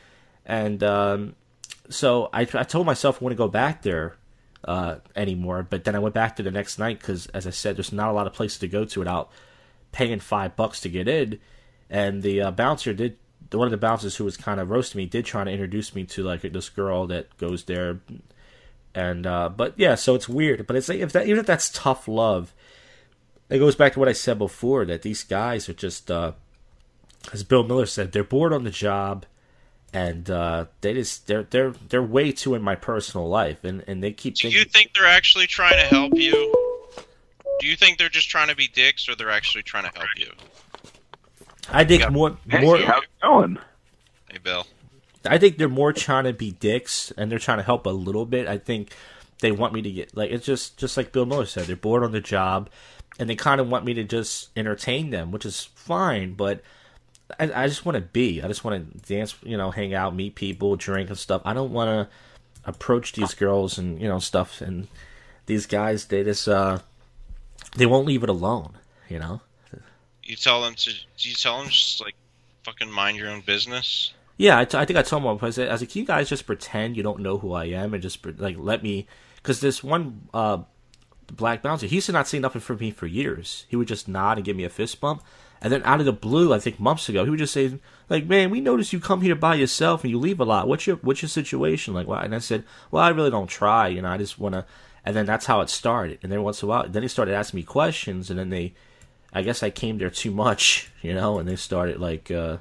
And 0.46 0.84
um, 0.84 1.36
so 1.90 2.30
I, 2.34 2.42
I 2.42 2.64
told 2.64 2.86
myself 2.86 3.18
I 3.18 3.26
wouldn't 3.26 3.38
go 3.38 3.48
back 3.48 3.82
there 3.82 4.16
uh, 4.64 4.98
anymore. 5.16 5.66
But 5.70 5.84
then 5.84 5.96
I 5.96 6.00
went 6.00 6.16
back 6.16 6.36
to 6.36 6.44
the 6.44 6.52
next 6.52 6.80
night 6.80 7.00
because, 7.00 7.28
as 7.28 7.48
I 7.48 7.52
said, 7.52 7.78
there's 7.78 7.92
not 7.92 8.10
a 8.10 8.14
lot 8.14 8.28
of 8.28 8.34
places 8.34 8.60
to 8.60 8.68
go 8.68 8.86
to 8.86 9.00
without 9.00 9.32
paying 9.92 10.20
five 10.20 10.56
bucks 10.56 10.82
to 10.82 10.90
get 10.90 11.08
in. 11.08 11.40
And 11.90 12.22
the 12.22 12.42
uh, 12.42 12.52
bouncer 12.52 12.94
did, 12.94 13.18
one 13.52 13.68
of 13.68 13.72
the 13.72 13.78
bouncers 13.78 14.16
who 14.16 14.26
was 14.26 14.38
kind 14.38 14.60
of 14.60 14.70
roasting 14.70 15.00
me 15.00 15.06
did 15.06 15.26
try 15.26 15.44
to 15.44 15.52
introduce 15.52 15.96
me 15.96 16.04
to 16.06 16.24
like 16.24 16.42
this 16.42 16.70
girl 16.70 17.08
that 17.08 17.36
goes 17.38 17.64
there. 17.64 18.02
And 18.94 19.26
uh, 19.26 19.50
but 19.50 19.74
yeah, 19.78 19.96
so 19.96 20.16
it's 20.16 20.30
weird. 20.30 20.68
But 20.68 20.76
it's 20.76 20.90
like 20.90 21.00
if 21.00 21.12
that 21.14 21.28
even 21.28 21.40
if 21.40 21.46
that's 21.46 21.70
tough 21.70 22.08
love, 22.08 22.54
it 23.50 23.60
goes 23.60 23.76
back 23.76 23.94
to 23.94 24.00
what 24.00 24.10
I 24.10 24.14
said 24.14 24.38
before 24.38 24.86
that 24.86 25.02
these 25.02 25.24
guys 25.24 25.68
are 25.70 25.74
just, 25.74 26.12
uh, 26.12 26.34
as 27.34 27.44
Bill 27.44 27.64
Miller 27.64 27.86
said, 27.88 28.12
they're 28.12 28.24
bored 28.24 28.54
on 28.54 28.64
the 28.64 28.70
job, 28.70 29.26
and 29.94 30.30
uh, 30.30 30.66
they 30.82 30.94
just 30.94 31.28
they're 31.28 31.44
they're 31.44 31.72
they're 31.90 32.04
way 32.04 32.32
too 32.32 32.56
in 32.56 32.62
my 32.62 32.76
personal 32.76 33.28
life, 33.28 33.64
and 33.64 33.84
and 33.88 34.04
they 34.04 34.12
keep 34.12 34.36
Do 34.36 34.44
thinking. 34.44 34.60
you 34.60 34.66
think 34.66 34.94
they're 34.94 35.06
actually 35.08 35.48
trying 35.48 35.78
to 35.78 35.86
help 35.86 36.14
you? 36.16 36.54
Do 37.60 37.68
you 37.68 37.76
think 37.76 37.98
they're 37.98 38.10
just 38.10 38.30
trying 38.30 38.48
to 38.48 38.56
be 38.56 38.68
dicks, 38.68 39.10
or 39.10 39.16
they're 39.16 39.30
actually 39.32 39.64
trying 39.64 39.84
to 39.92 39.98
help 39.98 40.10
you? 40.18 40.32
I 41.72 41.84
think 41.84 42.02
Yeah. 42.02 42.10
more 42.10 42.38
Hey, 42.50 42.62
more. 42.62 42.78
how's 42.80 43.04
it 43.04 43.10
going? 43.22 43.58
Hey, 44.32 44.38
Bill. 44.42 44.66
I 45.26 45.38
think 45.38 45.58
they're 45.58 45.68
more 45.68 45.92
trying 45.92 46.24
to 46.24 46.34
be 46.34 46.52
dicks, 46.52 47.12
and 47.18 47.32
they're 47.32 47.40
trying 47.40 47.58
to 47.58 47.64
help 47.64 47.86
a 47.86 47.90
little 47.90 48.26
bit. 48.26 48.48
I 48.48 48.58
think 48.58 48.94
they 49.42 49.52
want 49.52 49.74
me 49.74 49.82
to 49.82 49.92
get 49.92 50.16
like 50.16 50.32
it's 50.32 50.46
just 50.46 50.78
just 50.78 50.96
like 50.98 51.12
Bill 51.12 51.26
Miller 51.26 51.46
said, 51.46 51.66
they're 51.68 51.76
bored 51.76 52.04
on 52.04 52.12
the 52.12 52.22
job, 52.22 52.70
and 53.20 53.30
they 53.30 53.36
kind 53.36 53.60
of 53.60 53.70
want 53.70 53.86
me 53.86 53.94
to 53.96 54.04
just 54.04 54.50
entertain 54.56 55.10
them, 55.10 55.32
which 55.32 55.46
is 55.46 55.66
fine. 55.76 56.34
But 56.34 56.62
I, 57.40 57.64
I 57.64 57.68
just 57.68 57.86
want 57.86 57.96
to 57.96 58.02
be. 58.02 58.42
I 58.42 58.48
just 58.48 58.64
want 58.64 58.92
to 58.92 59.08
dance, 59.08 59.36
you 59.44 59.58
know, 59.58 59.72
hang 59.72 59.94
out, 59.94 60.16
meet 60.16 60.36
people, 60.36 60.76
drink 60.76 61.10
and 61.10 61.18
stuff. 61.18 61.42
I 61.46 61.54
don't 61.54 61.72
want 61.72 61.90
to 61.90 62.70
approach 62.70 63.14
these 63.14 63.34
girls 63.34 63.78
and 63.78 64.02
you 64.02 64.08
know 64.08 64.20
stuff. 64.20 64.62
And 64.62 64.88
these 65.46 65.66
guys, 65.66 66.06
they 66.06 66.24
just 66.24 66.48
uh, 66.48 66.80
they 67.76 67.86
won't 67.86 68.08
leave 68.08 68.24
it 68.24 68.30
alone. 68.30 68.74
You 69.10 69.20
know. 69.20 69.42
You 70.24 70.36
tell 70.36 70.62
them 70.62 70.76
to. 70.76 70.94
You 71.18 71.34
tell 71.34 71.60
them 71.60 71.70
just 71.70 72.02
like 72.02 72.16
fucking 72.64 72.92
mind 72.92 73.18
your 73.18 73.30
own 73.30 73.42
business? 73.42 74.14
Yeah, 74.38 74.58
I, 74.58 74.66
t- 74.66 74.78
I 74.78 74.86
think 74.86 74.98
I 74.98 75.02
told 75.02 75.24
him 75.24 75.46
I 75.46 75.50
said, 75.50 75.68
I 75.68 75.74
was 75.74 75.82
like, 75.82 75.90
"Can 75.90 76.00
you 76.00 76.08
guys 76.08 76.30
just 76.30 76.46
pretend 76.46 76.96
you 76.96 77.04
don't 77.04 77.20
know 77.20 77.38
who 77.38 77.52
I 77.54 77.66
am 77.66 77.94
and 77.94 78.02
just 78.02 78.26
like 78.40 78.56
let 78.58 78.84
me?" 78.84 79.08
Because 79.36 79.60
this 79.60 79.84
one 79.84 80.28
uh, 80.34 80.60
black 81.40 81.62
bouncer, 81.64 81.88
he 81.88 81.96
used 81.96 82.06
to 82.08 82.12
not 82.12 82.28
say 82.28 82.40
nothing 82.40 82.62
for 82.62 82.76
me 82.76 82.92
for 82.92 83.08
years. 83.08 83.66
He 83.68 83.76
would 83.76 83.88
just 83.88 84.08
nod 84.08 84.38
and 84.38 84.46
give 84.46 84.56
me 84.56 84.64
a 84.64 84.70
fist 84.70 85.02
bump, 85.02 85.24
and 85.62 85.74
then 85.74 85.82
out 85.84 86.00
of 86.00 86.06
the 86.06 86.14
blue, 86.14 86.54
I 86.54 86.60
think 86.60 86.80
months 86.80 87.10
ago, 87.10 87.24
he 87.24 87.30
would 87.30 87.40
just 87.40 87.54
say, 87.54 87.80
"Like, 88.10 88.26
man, 88.28 88.50
we 88.50 88.62
noticed 88.62 88.94
you 88.94 89.00
come 89.00 89.22
here 89.22 89.36
by 89.36 89.56
yourself 89.56 90.04
and 90.04 90.12
you 90.12 90.20
leave 90.20 90.40
a 90.40 90.46
lot. 90.46 90.68
What's 90.68 90.86
your 90.86 90.98
what's 90.98 91.22
your 91.22 91.30
situation 91.30 91.94
like?" 91.94 92.08
Why? 92.08 92.24
And 92.24 92.36
I 92.36 92.40
said, 92.40 92.64
"Well, 92.92 93.04
I 93.04 93.10
really 93.10 93.32
don't 93.32 93.48
try. 93.48 93.88
You 93.88 94.02
know, 94.02 94.10
I 94.10 94.18
just 94.18 94.40
want 94.40 94.54
to." 94.54 94.66
And 95.04 95.16
then 95.16 95.26
that's 95.26 95.48
how 95.48 95.62
it 95.62 95.70
started. 95.70 96.20
And 96.22 96.32
then 96.32 96.44
once 96.44 96.62
in 96.62 96.68
a 96.68 96.70
while, 96.70 96.88
then 96.88 97.02
he 97.02 97.08
started 97.10 97.34
asking 97.34 97.58
me 97.58 97.64
questions, 97.64 98.30
and 98.30 98.38
then 98.38 98.50
they, 98.50 98.74
I 99.34 99.42
guess 99.42 99.64
I 99.64 99.70
came 99.70 99.98
there 99.98 100.10
too 100.10 100.32
much, 100.32 100.92
you 101.02 101.14
know, 101.14 101.40
and 101.40 101.48
they 101.48 101.56
started 101.56 102.00
like. 102.00 102.30
uh 102.30 102.58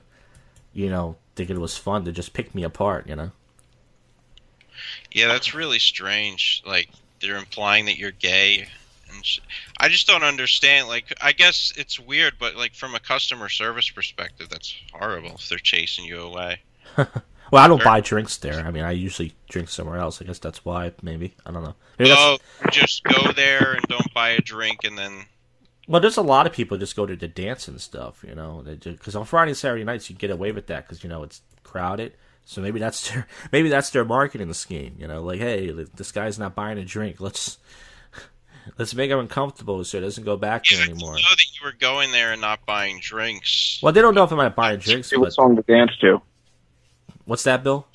you 0.73 0.89
know, 0.89 1.17
thinking 1.35 1.57
it 1.57 1.61
was 1.61 1.77
fun 1.77 2.05
to 2.05 2.13
just 2.13 2.33
pick 2.35 2.55
me 2.55 2.63
apart, 2.63 3.09
you 3.09 3.17
know? 3.17 3.33
Yeah, 5.11 5.27
that's 5.27 5.53
really 5.55 5.81
strange. 5.81 6.63
Like 6.65 6.89
they're 7.21 7.37
implying 7.37 7.87
that 7.87 7.99
you're 7.99 8.11
gay, 8.13 8.69
and 9.13 9.25
sh- 9.25 9.41
I 9.79 9.89
just 9.89 10.07
don't 10.07 10.23
understand. 10.23 10.89
Like, 10.89 11.13
I 11.21 11.33
guess 11.33 11.73
it's 11.77 11.99
weird, 11.99 12.35
but 12.39 12.57
like 12.57 12.75
from 12.75 12.95
a 12.95 13.01
customer 13.01 13.49
service 13.49 13.91
perspective, 13.91 14.49
that's 14.49 14.75
horrible 14.93 15.33
if 15.35 15.49
they're 15.49 15.59
chasing 15.59 16.05
you 16.05 16.21
away. 16.21 16.61
Well, 17.51 17.65
I 17.65 17.69
don't 17.69 17.83
buy 17.83 18.01
drinks 18.03 18.37
there. 18.37 18.61
I 18.61 18.71
mean, 18.71 18.85
I 18.85 18.91
usually 18.91 19.33
drink 19.49 19.71
somewhere 19.71 19.97
else. 19.97 20.21
I 20.21 20.27
guess 20.27 20.39
that's 20.39 20.67
why, 20.67 20.93
maybe. 21.01 21.35
I 21.47 21.51
don't 21.51 21.65
know. 21.65 21.75
Maybe 21.99 22.11
that's, 22.11 22.21
Oh, 22.21 22.39
just 22.71 23.03
go 23.05 23.33
there 23.33 23.73
and 23.73 23.83
don't 23.89 24.13
buy 24.13 24.31
a 24.31 24.41
drink, 24.43 24.81
and 24.85 24.99
then 24.99 25.25
well, 25.87 26.03
there's 26.03 26.19
a 26.19 26.23
lot 26.23 26.47
of 26.47 26.53
people 26.53 26.77
just 26.77 26.95
go 26.95 27.07
to 27.07 27.17
the 27.17 27.27
dance 27.27 27.67
and 27.67 27.81
stuff, 27.81 28.23
you 28.27 28.35
know? 28.35 28.63
Because 28.63 29.17
on 29.17 29.25
Friday 29.25 29.53
and 29.53 29.57
Saturday 29.57 29.85
nights, 29.85 30.11
you 30.11 30.17
get 30.17 30.31
away 30.31 30.53
with 30.53 30.67
that 30.67 30.87
because, 30.87 31.03
you 31.03 31.09
know, 31.09 31.23
it's 31.23 31.41
crowded. 31.63 32.13
So 32.51 32.63
maybe 32.63 32.81
that's 32.81 33.11
their 33.11 33.27
maybe 33.53 33.69
that's 33.69 33.91
their 33.91 34.07
marketing 34.07 34.51
scheme, 34.55 34.97
you 34.99 35.07
know? 35.07 35.23
Like, 35.23 35.39
hey, 35.39 35.71
this 35.71 36.11
guy's 36.13 36.39
not 36.39 36.55
buying 36.55 36.79
a 36.79 36.85
drink. 36.85 37.21
Let's 37.21 37.59
let's 38.79 38.95
make 38.95 39.11
him 39.11 39.19
uncomfortable 39.19 39.85
so 39.85 39.99
he 39.99 40.05
doesn't 40.05 40.25
go 40.25 40.39
back 40.39 40.71
you 40.71 40.79
there 40.79 40.87
didn't 40.87 40.99
know 41.01 41.09
anymore. 41.09 41.17
that 41.19 41.37
you 41.61 41.67
were 41.67 41.75
going 41.79 42.11
there 42.11 42.33
and 42.33 42.41
not 42.41 42.65
buying 42.65 43.01
drinks. 43.01 43.79
Well, 43.83 43.93
they 43.93 44.01
don't 44.01 44.15
know 44.15 44.25
if 44.25 44.33
I'm 44.33 44.39
not 44.39 44.57
buying 44.57 44.79
drinks, 44.79 45.11
Hey, 45.11 45.19
what 45.19 45.35
song 45.35 45.57
to 45.57 45.63
dance 45.63 45.95
to? 46.01 46.23
what's 47.27 47.43
that, 47.45 47.63
Bill? 47.63 47.87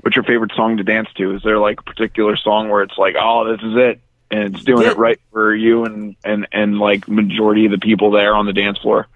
What's 0.00 0.16
your 0.16 0.24
favorite 0.24 0.52
song 0.56 0.78
to 0.78 0.82
dance 0.84 1.08
to? 1.16 1.34
Is 1.34 1.42
there 1.42 1.58
like 1.58 1.80
a 1.80 1.82
particular 1.82 2.36
song 2.38 2.70
where 2.70 2.82
it's 2.82 2.96
like, 2.96 3.14
oh, 3.20 3.52
this 3.52 3.60
is 3.62 3.76
it, 3.76 4.00
and 4.30 4.54
it's 4.54 4.64
doing 4.64 4.84
Yeah. 4.84 4.92
it 4.92 4.96
right 4.96 5.20
for 5.32 5.54
you 5.54 5.84
and 5.84 6.16
and 6.24 6.46
and 6.52 6.78
like 6.78 7.06
majority 7.08 7.66
of 7.66 7.72
the 7.72 7.78
people 7.78 8.10
there 8.10 8.34
on 8.34 8.46
the 8.46 8.54
dance 8.54 8.78
floor? 8.78 9.06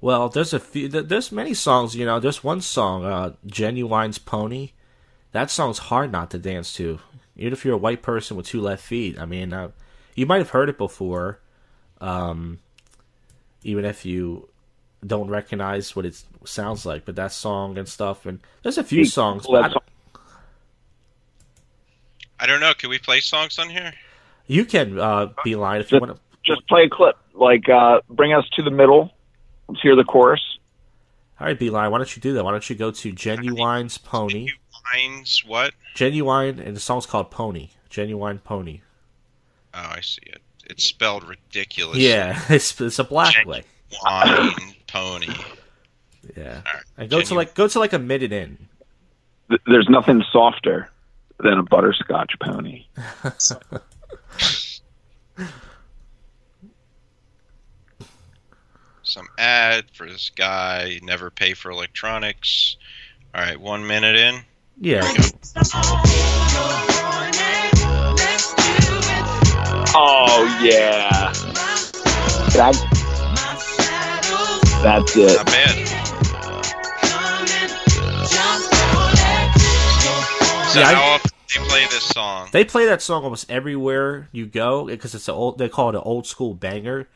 Well, 0.00 0.28
there's 0.28 0.52
a 0.54 0.60
few. 0.60 0.88
There's 0.88 1.30
many 1.30 1.52
songs. 1.54 1.94
You 1.94 2.06
know, 2.06 2.20
there's 2.20 2.42
one 2.42 2.60
song, 2.62 3.04
uh, 3.04 3.32
"Ginuwine's 3.46 4.18
Pony." 4.18 4.70
That 5.32 5.50
song's 5.50 5.78
hard 5.78 6.10
not 6.10 6.30
to 6.30 6.38
dance 6.38 6.72
to, 6.74 6.98
even 7.36 7.52
if 7.52 7.64
you're 7.64 7.74
a 7.74 7.78
white 7.78 8.02
person 8.02 8.36
with 8.36 8.46
two 8.46 8.60
left 8.60 8.82
feet. 8.82 9.18
I 9.18 9.26
mean, 9.26 9.52
uh, 9.52 9.70
you 10.14 10.26
might 10.26 10.38
have 10.38 10.50
heard 10.50 10.68
it 10.68 10.78
before, 10.78 11.38
um, 12.00 12.58
even 13.62 13.84
if 13.84 14.04
you 14.06 14.48
don't 15.06 15.28
recognize 15.28 15.94
what 15.94 16.04
it 16.06 16.22
sounds 16.44 16.84
like. 16.86 17.04
But 17.04 17.16
that 17.16 17.32
song 17.32 17.76
and 17.78 17.86
stuff, 17.88 18.24
and 18.26 18.40
there's 18.62 18.78
a 18.78 18.84
few 18.84 19.04
songs. 19.04 19.46
But 19.46 19.64
I 19.64 19.68
don't- 19.68 19.84
I 22.40 22.46
don't 22.46 22.60
know. 22.60 22.72
Can 22.74 22.88
we 22.90 22.98
play 22.98 23.20
songs 23.20 23.58
on 23.58 23.68
here? 23.68 23.92
you 24.46 24.64
can 24.64 24.98
uh, 24.98 25.26
be 25.44 25.54
line 25.54 25.80
if 25.80 25.92
you 25.92 26.00
want 26.00 26.12
to. 26.16 26.20
Just 26.42 26.66
play 26.66 26.84
a 26.84 26.88
clip. 26.88 27.16
Like, 27.34 27.68
uh, 27.68 28.00
bring 28.08 28.32
us 28.32 28.44
to 28.56 28.62
the 28.62 28.70
middle. 28.70 29.12
Let's 29.70 29.82
hear 29.82 29.94
the 29.94 30.04
chorus. 30.04 30.58
All 31.38 31.46
right, 31.46 31.58
Beeline, 31.58 31.90
why 31.92 31.98
don't 31.98 32.16
you 32.16 32.20
do 32.20 32.32
that? 32.34 32.44
Why 32.44 32.50
don't 32.50 32.68
you 32.68 32.74
go 32.74 32.90
to 32.90 33.12
Ginuwine's 33.12 33.98
Pony? 33.98 34.48
Lines, 34.94 35.44
what? 35.46 35.72
Ginuwine, 35.94 36.58
and 36.64 36.74
the 36.76 36.80
song's 36.80 37.06
called 37.06 37.30
Pony. 37.30 37.68
Ginuwine 37.88 38.42
Pony. 38.42 38.80
Oh, 39.72 39.78
I 39.78 40.00
see 40.00 40.22
it. 40.26 40.42
It's 40.68 40.84
spelled 40.84 41.22
ridiculous. 41.24 41.98
Yeah, 41.98 42.40
it's, 42.48 42.78
it's 42.80 42.98
a 42.98 43.04
black 43.04 43.34
Gen- 43.34 43.46
way. 43.46 43.62
Wine 44.04 44.50
pony. 44.88 45.28
Yeah, 46.36 46.62
All 46.66 46.72
right. 46.74 46.82
and 46.98 47.10
go 47.10 47.20
to 47.22 47.34
like 47.34 47.54
go 47.54 47.68
to 47.68 47.78
like 47.78 47.92
a 47.92 47.98
minute 47.98 48.32
in. 48.32 48.68
there's 49.66 49.88
nothing 49.88 50.22
softer 50.32 50.90
than 51.38 51.58
a 51.58 51.62
butterscotch 51.62 52.32
pony. 52.40 52.86
Some 59.10 59.26
ad 59.38 59.86
for 59.92 60.06
this 60.06 60.30
guy. 60.30 61.00
Never 61.02 61.30
pay 61.30 61.54
for 61.54 61.72
electronics. 61.72 62.76
All 63.34 63.42
right, 63.42 63.60
one 63.60 63.84
minute 63.84 64.14
in. 64.14 64.36
Yeah. 64.80 65.02
Oh 69.96 70.60
yeah, 70.62 71.32
that's 72.54 72.80
that's 74.80 75.16
it. 75.16 75.36
Not 75.38 75.46
bad. 75.46 75.88
So 80.68 80.78
Yeah, 80.78 80.94
how 80.94 81.14
often 81.14 81.30
do 81.48 81.60
you 81.60 81.66
play 81.66 81.84
this 81.86 82.04
song? 82.04 82.48
They 82.52 82.64
play 82.64 82.86
that 82.86 83.02
song 83.02 83.24
almost 83.24 83.50
everywhere 83.50 84.28
you 84.30 84.46
go 84.46 84.86
because 84.86 85.16
it's 85.16 85.26
an 85.26 85.34
old. 85.34 85.58
They 85.58 85.68
call 85.68 85.88
it 85.88 85.96
an 85.96 86.02
old 86.04 86.28
school 86.28 86.54
banger, 86.54 87.08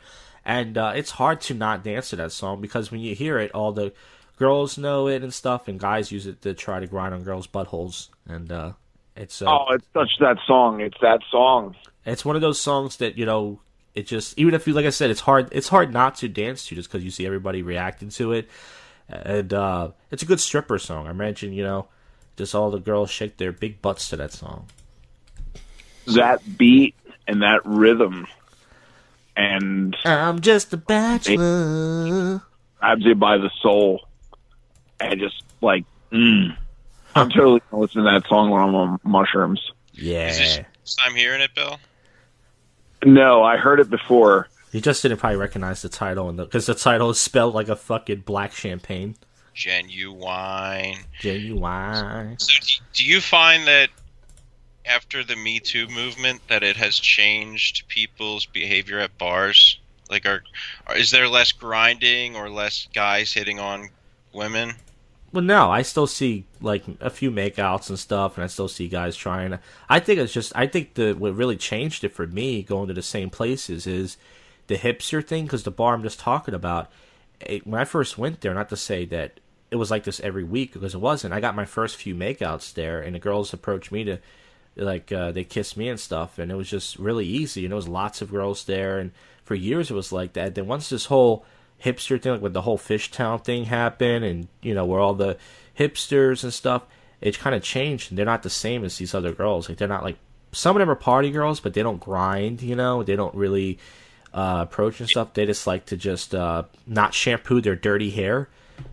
and 0.44 0.76
uh, 0.76 0.92
it's 0.94 1.10
hard 1.12 1.40
to 1.42 1.54
not 1.54 1.82
dance 1.84 2.10
to 2.10 2.16
that 2.16 2.32
song 2.32 2.60
because 2.60 2.90
when 2.90 3.00
you 3.00 3.14
hear 3.14 3.38
it, 3.38 3.50
all 3.52 3.72
the 3.72 3.92
girls 4.36 4.76
know 4.76 5.06
it 5.08 5.22
and 5.22 5.32
stuff, 5.32 5.68
and 5.68 5.78
guys 5.80 6.10
use 6.12 6.26
it 6.26 6.42
to 6.42 6.54
try 6.54 6.80
to 6.80 6.86
grind 6.86 7.14
on 7.14 7.22
girls' 7.22 7.46
buttholes, 7.46 8.08
and 8.28 8.50
uh, 8.52 8.72
it's 9.16 9.40
uh, 9.42 9.46
Oh, 9.48 9.66
it's 9.72 9.86
such 9.92 10.10
that 10.20 10.38
song. 10.46 10.80
It's 10.80 10.98
that 11.00 11.20
song. 11.30 11.76
it's 12.04 12.24
one 12.24 12.36
of 12.36 12.42
those 12.42 12.60
songs 12.60 12.96
that 12.98 13.16
you 13.16 13.24
know 13.26 13.60
it 13.94 14.06
just 14.06 14.38
even 14.38 14.54
if 14.54 14.66
you 14.66 14.74
like 14.74 14.86
I 14.86 14.90
said, 14.90 15.10
it's 15.10 15.20
hard. 15.20 15.48
It's 15.52 15.68
hard 15.68 15.92
not 15.92 16.16
to 16.16 16.28
dance 16.28 16.66
to 16.66 16.74
just 16.74 16.90
because 16.90 17.04
you 17.04 17.10
see 17.10 17.26
everybody 17.26 17.62
reacting 17.62 18.08
to 18.10 18.32
it, 18.32 18.48
and 19.08 19.52
uh, 19.54 19.90
it's 20.10 20.22
a 20.22 20.26
good 20.26 20.40
stripper 20.40 20.78
song. 20.78 21.06
I 21.06 21.12
mentioned 21.12 21.54
you 21.54 21.62
know. 21.62 21.88
Just 22.36 22.52
all 22.52 22.72
the 22.72 22.80
girls 22.80 23.10
shake 23.10 23.36
their 23.36 23.52
big 23.52 23.80
butts 23.80 24.08
to 24.08 24.16
that 24.16 24.32
song. 24.32 24.66
That 26.06 26.40
beat 26.58 26.96
and 27.28 27.42
that 27.42 27.60
rhythm, 27.64 28.26
and 29.36 29.96
I'm 30.04 30.40
just 30.40 30.72
a 30.72 30.76
bachelor. 30.76 32.42
grabs 32.78 33.04
you 33.04 33.14
by 33.14 33.38
the 33.38 33.50
soul, 33.60 34.06
and 35.00 35.20
just 35.20 35.42
like, 35.60 35.84
mm. 36.12 36.56
I'm 37.14 37.30
totally 37.30 37.60
gonna 37.70 37.82
listen 37.82 38.04
to 38.04 38.10
that 38.10 38.28
song 38.28 38.50
when 38.50 38.60
I'm 38.62 38.74
on 38.74 39.00
mushrooms. 39.04 39.60
Yeah. 39.92 40.28
Is 40.28 40.38
this 40.38 40.56
your 40.56 40.66
first 40.80 40.98
time 40.98 41.14
hearing 41.14 41.40
it, 41.40 41.54
Bill? 41.54 41.78
No, 43.04 43.42
I 43.42 43.56
heard 43.56 43.80
it 43.80 43.90
before. 43.90 44.48
You 44.72 44.80
just 44.80 45.02
didn't 45.02 45.18
probably 45.18 45.36
recognize 45.36 45.82
the 45.82 45.88
title, 45.88 46.32
because 46.32 46.66
the, 46.66 46.74
title 46.74 47.10
is 47.10 47.20
spelled 47.20 47.54
like 47.54 47.68
a 47.68 47.76
fucking 47.76 48.20
black 48.20 48.52
champagne. 48.52 49.14
Ginuwine. 49.54 50.98
Ginuwine. 51.20 52.40
So 52.40 52.58
do, 52.60 52.84
do 52.92 53.04
you 53.04 53.20
find 53.20 53.68
that 53.68 53.90
after 54.86 55.24
the 55.24 55.36
Me 55.36 55.60
Too 55.60 55.88
movement 55.88 56.40
that 56.48 56.62
it 56.62 56.76
has 56.76 56.98
changed 56.98 57.88
people's 57.88 58.46
behavior 58.46 58.98
at 58.98 59.16
bars? 59.18 59.78
Like, 60.10 60.26
are, 60.26 60.42
are 60.86 60.96
is 60.96 61.10
there 61.10 61.28
less 61.28 61.52
grinding 61.52 62.36
or 62.36 62.50
less 62.50 62.88
guys 62.94 63.32
hitting 63.32 63.58
on 63.58 63.88
women? 64.32 64.74
Well, 65.32 65.42
no, 65.42 65.70
I 65.70 65.82
still 65.82 66.06
see 66.06 66.44
like 66.60 66.84
a 67.00 67.10
few 67.10 67.30
makeouts 67.30 67.88
and 67.88 67.98
stuff, 67.98 68.36
and 68.36 68.44
I 68.44 68.46
still 68.46 68.68
see 68.68 68.86
guys 68.86 69.16
trying. 69.16 69.58
I 69.88 69.98
think 69.98 70.20
it's 70.20 70.32
just, 70.32 70.52
I 70.54 70.66
think 70.66 70.94
the 70.94 71.12
what 71.14 71.34
really 71.34 71.56
changed 71.56 72.04
it 72.04 72.12
for 72.12 72.26
me 72.26 72.62
going 72.62 72.86
to 72.88 72.94
the 72.94 73.02
same 73.02 73.30
places 73.30 73.86
is 73.86 74.16
the 74.68 74.76
hipster 74.76 75.26
thing, 75.26 75.44
because 75.44 75.64
the 75.64 75.70
bar 75.70 75.94
I'm 75.94 76.02
just 76.02 76.20
talking 76.20 76.54
about. 76.54 76.90
It, 77.40 77.66
when 77.66 77.80
I 77.80 77.84
first 77.84 78.16
went 78.16 78.42
there, 78.42 78.54
not 78.54 78.68
to 78.68 78.76
say 78.76 79.04
that 79.06 79.40
it 79.72 79.76
was 79.76 79.90
like 79.90 80.04
this 80.04 80.20
every 80.20 80.44
week 80.44 80.72
because 80.72 80.94
it 80.94 81.00
wasn't. 81.00 81.34
I 81.34 81.40
got 81.40 81.56
my 81.56 81.64
first 81.64 81.96
few 81.96 82.14
makeouts 82.14 82.72
there, 82.72 83.00
and 83.00 83.16
the 83.16 83.18
girls 83.18 83.52
approached 83.52 83.90
me 83.90 84.04
to 84.04 84.20
like 84.76 85.12
uh, 85.12 85.32
they 85.32 85.44
kissed 85.44 85.76
me 85.76 85.88
and 85.88 86.00
stuff, 86.00 86.38
and 86.38 86.50
it 86.50 86.56
was 86.56 86.68
just 86.68 86.98
really 86.98 87.26
easy. 87.26 87.64
And 87.64 87.72
there 87.72 87.76
was 87.76 87.88
lots 87.88 88.22
of 88.22 88.30
girls 88.30 88.64
there, 88.64 88.98
and 88.98 89.12
for 89.44 89.54
years 89.54 89.90
it 89.90 89.94
was 89.94 90.12
like 90.12 90.32
that. 90.34 90.54
Then 90.54 90.66
once 90.66 90.88
this 90.88 91.06
whole 91.06 91.44
hipster 91.82 92.20
thing, 92.20 92.32
like 92.32 92.42
when 92.42 92.52
the 92.52 92.62
whole 92.62 92.78
Fishtown 92.78 93.42
thing 93.42 93.64
happened, 93.64 94.24
and 94.24 94.48
you 94.62 94.74
know 94.74 94.84
where 94.84 95.00
all 95.00 95.14
the 95.14 95.36
hipsters 95.78 96.42
and 96.44 96.52
stuff, 96.52 96.84
it 97.20 97.38
kind 97.38 97.54
of 97.54 97.62
changed. 97.62 98.10
And 98.10 98.18
they're 98.18 98.26
not 98.26 98.42
the 98.42 98.50
same 98.50 98.84
as 98.84 98.98
these 98.98 99.14
other 99.14 99.32
girls. 99.32 99.68
Like 99.68 99.78
they're 99.78 99.88
not 99.88 100.02
like 100.04 100.16
some 100.52 100.76
of 100.76 100.80
them 100.80 100.90
are 100.90 100.96
party 100.96 101.30
girls, 101.30 101.60
but 101.60 101.74
they 101.74 101.82
don't 101.82 102.00
grind. 102.00 102.62
You 102.62 102.76
know, 102.76 103.02
they 103.02 103.16
don't 103.16 103.34
really 103.34 103.78
uh, 104.32 104.60
approach 104.62 105.00
and 105.00 105.08
stuff. 105.08 105.34
They 105.34 105.46
just 105.46 105.66
like 105.66 105.86
to 105.86 105.96
just 105.96 106.34
uh, 106.34 106.64
not 106.86 107.14
shampoo 107.14 107.60
their 107.60 107.76
dirty 107.76 108.10
hair 108.10 108.48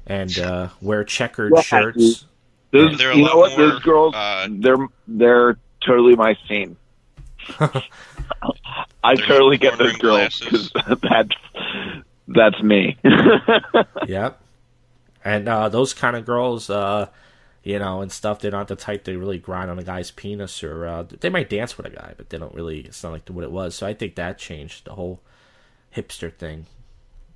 and 0.06 0.38
uh, 0.38 0.70
wear 0.82 1.04
checkered 1.04 1.58
Yeah, 1.58 1.62
shirts. 1.62 2.26
Those, 2.72 2.98
They're 2.98 3.14
you 3.14 3.24
know 3.24 3.38
what? 3.38 3.56
more, 3.58 3.58
Those 3.58 3.80
girls, 3.82 4.16
uh, 4.16 4.48
they're 4.50 4.88
they're 5.08 5.58
totally 5.86 6.16
my 6.16 6.38
scene. 6.48 6.78
I 9.04 9.16
They're 9.16 9.26
totally 9.26 9.58
get 9.58 9.78
those 9.78 9.98
girls 9.98 10.40
because 10.40 10.72
that's 11.02 11.36
that's 12.28 12.62
me. 12.62 12.98
Yep. 14.08 14.42
And 15.24 15.48
uh, 15.48 15.70
those 15.70 15.94
kind 15.94 16.16
of 16.16 16.26
girls, 16.26 16.70
uh, 16.70 17.08
you 17.64 17.78
know, 17.78 18.02
and 18.02 18.12
stuff, 18.12 18.40
they're 18.40 18.50
not 18.50 18.68
the 18.68 18.76
type 18.76 19.04
to 19.04 19.18
really 19.18 19.38
grind 19.38 19.70
on 19.70 19.78
a 19.78 19.84
guy's 19.84 20.10
penis, 20.10 20.64
or 20.64 20.88
uh, 20.88 21.04
they 21.04 21.30
might 21.30 21.50
dance 21.50 21.78
with 21.78 21.86
a 21.86 21.92
guy, 21.92 22.16
but 22.18 22.30
they 22.30 22.40
don't 22.40 22.56
really. 22.56 22.80
It's 22.82 23.04
not 23.04 23.12
like 23.12 23.28
what 23.30 23.44
it 23.44 23.52
was. 23.52 23.76
So 23.76 23.86
I 23.86 23.94
think 23.94 24.16
that 24.16 24.40
changed 24.40 24.86
the 24.86 24.94
whole 24.94 25.22
hipster 25.96 26.34
thing. 26.34 26.66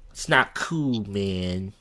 It's 0.09 0.27
not 0.27 0.55
cool, 0.55 1.03
man. 1.07 1.73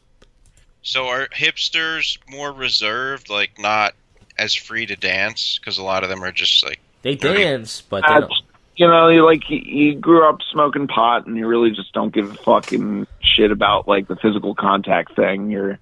So 0.83 1.09
are 1.09 1.29
hipsters 1.29 2.19
more 2.29 2.53
reserved, 2.53 3.31
like 3.31 3.59
not 3.59 3.95
as 4.39 4.55
free 4.55 4.87
to 4.87 4.97
dance? 4.97 5.59
Because 5.59 5.79
a 5.79 5.83
lot 5.83 6.03
of 6.03 6.09
them 6.09 6.23
are 6.25 6.33
just 6.33 6.65
like, 6.65 6.81
They 7.03 7.15
dance, 7.15 7.81
but 7.83 8.05
they 8.07 8.15
don't. 8.21 8.33
you 8.77 8.87
know, 8.87 9.09
you 9.09 9.25
like 9.25 9.49
you, 9.51 9.59
you 9.59 9.95
grew 9.95 10.29
up 10.29 10.41
smoking 10.51 10.87
pot, 10.89 11.27
and 11.27 11.37
you 11.37 11.47
really 11.47 11.71
just 11.71 11.93
don't 11.93 12.13
give 12.13 12.31
a 12.31 12.35
fucking 12.35 13.07
shit 13.21 13.51
about 13.51 13.87
like 13.89 14.09
the 14.09 14.17
physical 14.17 14.55
contact 14.55 15.15
thing. 15.17 15.51
You're 15.51 15.79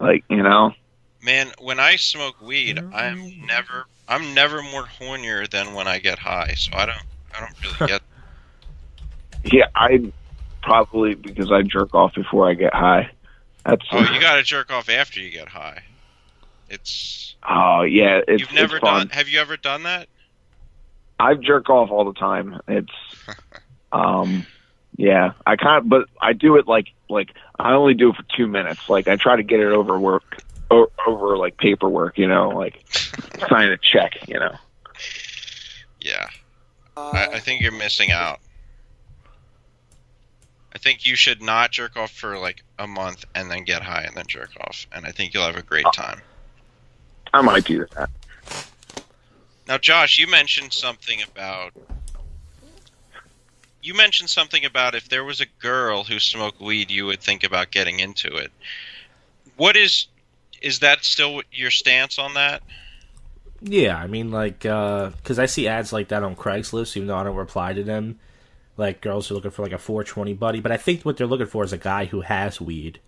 like, 0.00 0.24
you 0.28 0.42
know, 0.42 0.72
man, 1.22 1.48
when 1.60 1.80
I 1.80 1.96
smoke 1.96 2.40
weed, 2.40 2.78
I'm 2.92 3.46
never, 3.46 3.86
I'm 4.08 4.34
never 4.34 4.62
more 4.62 4.84
hornier 4.84 5.48
than 5.48 5.74
when 5.74 5.86
I 5.88 5.98
get 5.98 6.18
high. 6.18 6.54
So 6.56 6.72
I 6.74 6.86
don't, 6.86 7.02
I 7.36 7.40
don't 7.40 7.62
really 7.78 7.88
get. 7.92 8.02
yeah, 9.44 9.66
I 9.74 10.12
probably 10.62 11.14
because 11.14 11.50
I 11.52 11.62
jerk 11.62 11.94
off 11.94 12.14
before 12.14 12.48
I 12.48 12.54
get 12.54 12.74
high. 12.74 13.10
That's 13.64 13.84
oh, 13.92 14.00
you 14.00 14.20
got 14.20 14.36
to 14.36 14.42
jerk 14.42 14.70
off 14.72 14.88
after 14.88 15.20
you 15.20 15.30
get 15.30 15.48
high. 15.48 15.82
It's 16.68 17.36
oh 17.48 17.82
yeah, 17.82 18.20
it's 18.26 18.42
you've 18.42 18.52
never 18.52 18.76
it's 18.76 18.84
fun. 18.84 19.08
done. 19.08 19.08
Have 19.10 19.28
you 19.28 19.40
ever 19.40 19.56
done 19.56 19.84
that? 19.84 20.08
I 21.18 21.34
jerk 21.34 21.70
off 21.70 21.90
all 21.90 22.04
the 22.04 22.18
time. 22.18 22.60
It's 22.68 22.92
um 23.92 24.46
yeah, 24.96 25.32
I 25.46 25.56
can't 25.56 25.88
but 25.88 26.08
I 26.20 26.32
do 26.32 26.56
it 26.56 26.66
like 26.66 26.88
like 27.08 27.30
I 27.58 27.72
only 27.72 27.94
do 27.94 28.10
it 28.10 28.16
for 28.16 28.24
2 28.36 28.46
minutes. 28.46 28.82
Like 28.88 29.08
I 29.08 29.16
try 29.16 29.36
to 29.36 29.42
get 29.42 29.60
it 29.60 29.72
over 29.72 29.98
work 29.98 30.42
o- 30.70 30.92
over 31.06 31.36
like 31.36 31.56
paperwork, 31.56 32.18
you 32.18 32.26
know, 32.28 32.50
like 32.50 32.84
sign 33.48 33.68
a 33.68 33.78
check, 33.78 34.12
you 34.28 34.38
know. 34.38 34.54
Yeah, 36.00 36.26
I, 36.96 37.28
I 37.34 37.40
think 37.40 37.62
you're 37.62 37.72
missing 37.72 38.12
out. 38.12 38.40
I 40.74 40.78
think 40.78 41.04
you 41.04 41.16
should 41.16 41.42
not 41.42 41.72
jerk 41.72 41.96
off 41.96 42.12
for 42.12 42.38
like 42.38 42.62
a 42.78 42.86
month 42.86 43.24
and 43.34 43.50
then 43.50 43.64
get 43.64 43.82
high 43.82 44.02
and 44.02 44.16
then 44.16 44.26
jerk 44.28 44.50
off, 44.60 44.86
and 44.92 45.06
I 45.06 45.12
think 45.12 45.34
you'll 45.34 45.46
have 45.46 45.56
a 45.56 45.62
great 45.62 45.86
time. 45.92 46.20
I 47.34 47.40
might 47.42 47.64
do 47.64 47.86
that. 47.96 48.10
Now, 49.66 49.78
Josh, 49.78 50.18
you 50.18 50.26
mentioned 50.26 50.72
something 50.72 51.20
about 51.22 51.72
you 53.82 53.94
mentioned 53.94 54.28
something 54.28 54.64
about 54.64 54.94
if 54.94 55.08
there 55.08 55.24
was 55.24 55.40
a 55.40 55.46
girl 55.60 56.04
who 56.04 56.18
smoked 56.18 56.60
weed, 56.60 56.90
you 56.90 57.06
would 57.06 57.20
think 57.20 57.44
about 57.44 57.70
getting 57.70 58.00
into 58.00 58.28
it. 58.36 58.50
What 59.56 59.76
is 59.76 60.06
is 60.60 60.80
that 60.80 61.04
still 61.04 61.42
your 61.52 61.70
stance 61.70 62.18
on 62.18 62.34
that? 62.34 62.62
Yeah, 63.60 63.96
I 63.96 64.06
mean, 64.06 64.30
like, 64.30 64.64
uh, 64.66 65.10
because 65.10 65.38
I 65.38 65.46
see 65.46 65.66
ads 65.68 65.92
like 65.92 66.08
that 66.08 66.22
on 66.22 66.36
Craigslist, 66.36 66.96
even 66.96 67.08
though 67.08 67.16
I 67.16 67.24
don't 67.24 67.36
reply 67.36 67.72
to 67.72 67.82
them. 67.82 68.18
Like, 68.76 69.00
girls 69.00 69.30
are 69.30 69.34
looking 69.34 69.50
for 69.50 69.62
like 69.62 69.72
a 69.72 69.78
420 69.78 70.34
buddy, 70.34 70.60
but 70.60 70.70
I 70.70 70.76
think 70.76 71.02
what 71.02 71.16
they're 71.16 71.26
looking 71.26 71.46
for 71.46 71.64
is 71.64 71.72
a 71.72 71.78
guy 71.78 72.04
who 72.06 72.20
has 72.20 72.60
weed. 72.60 73.00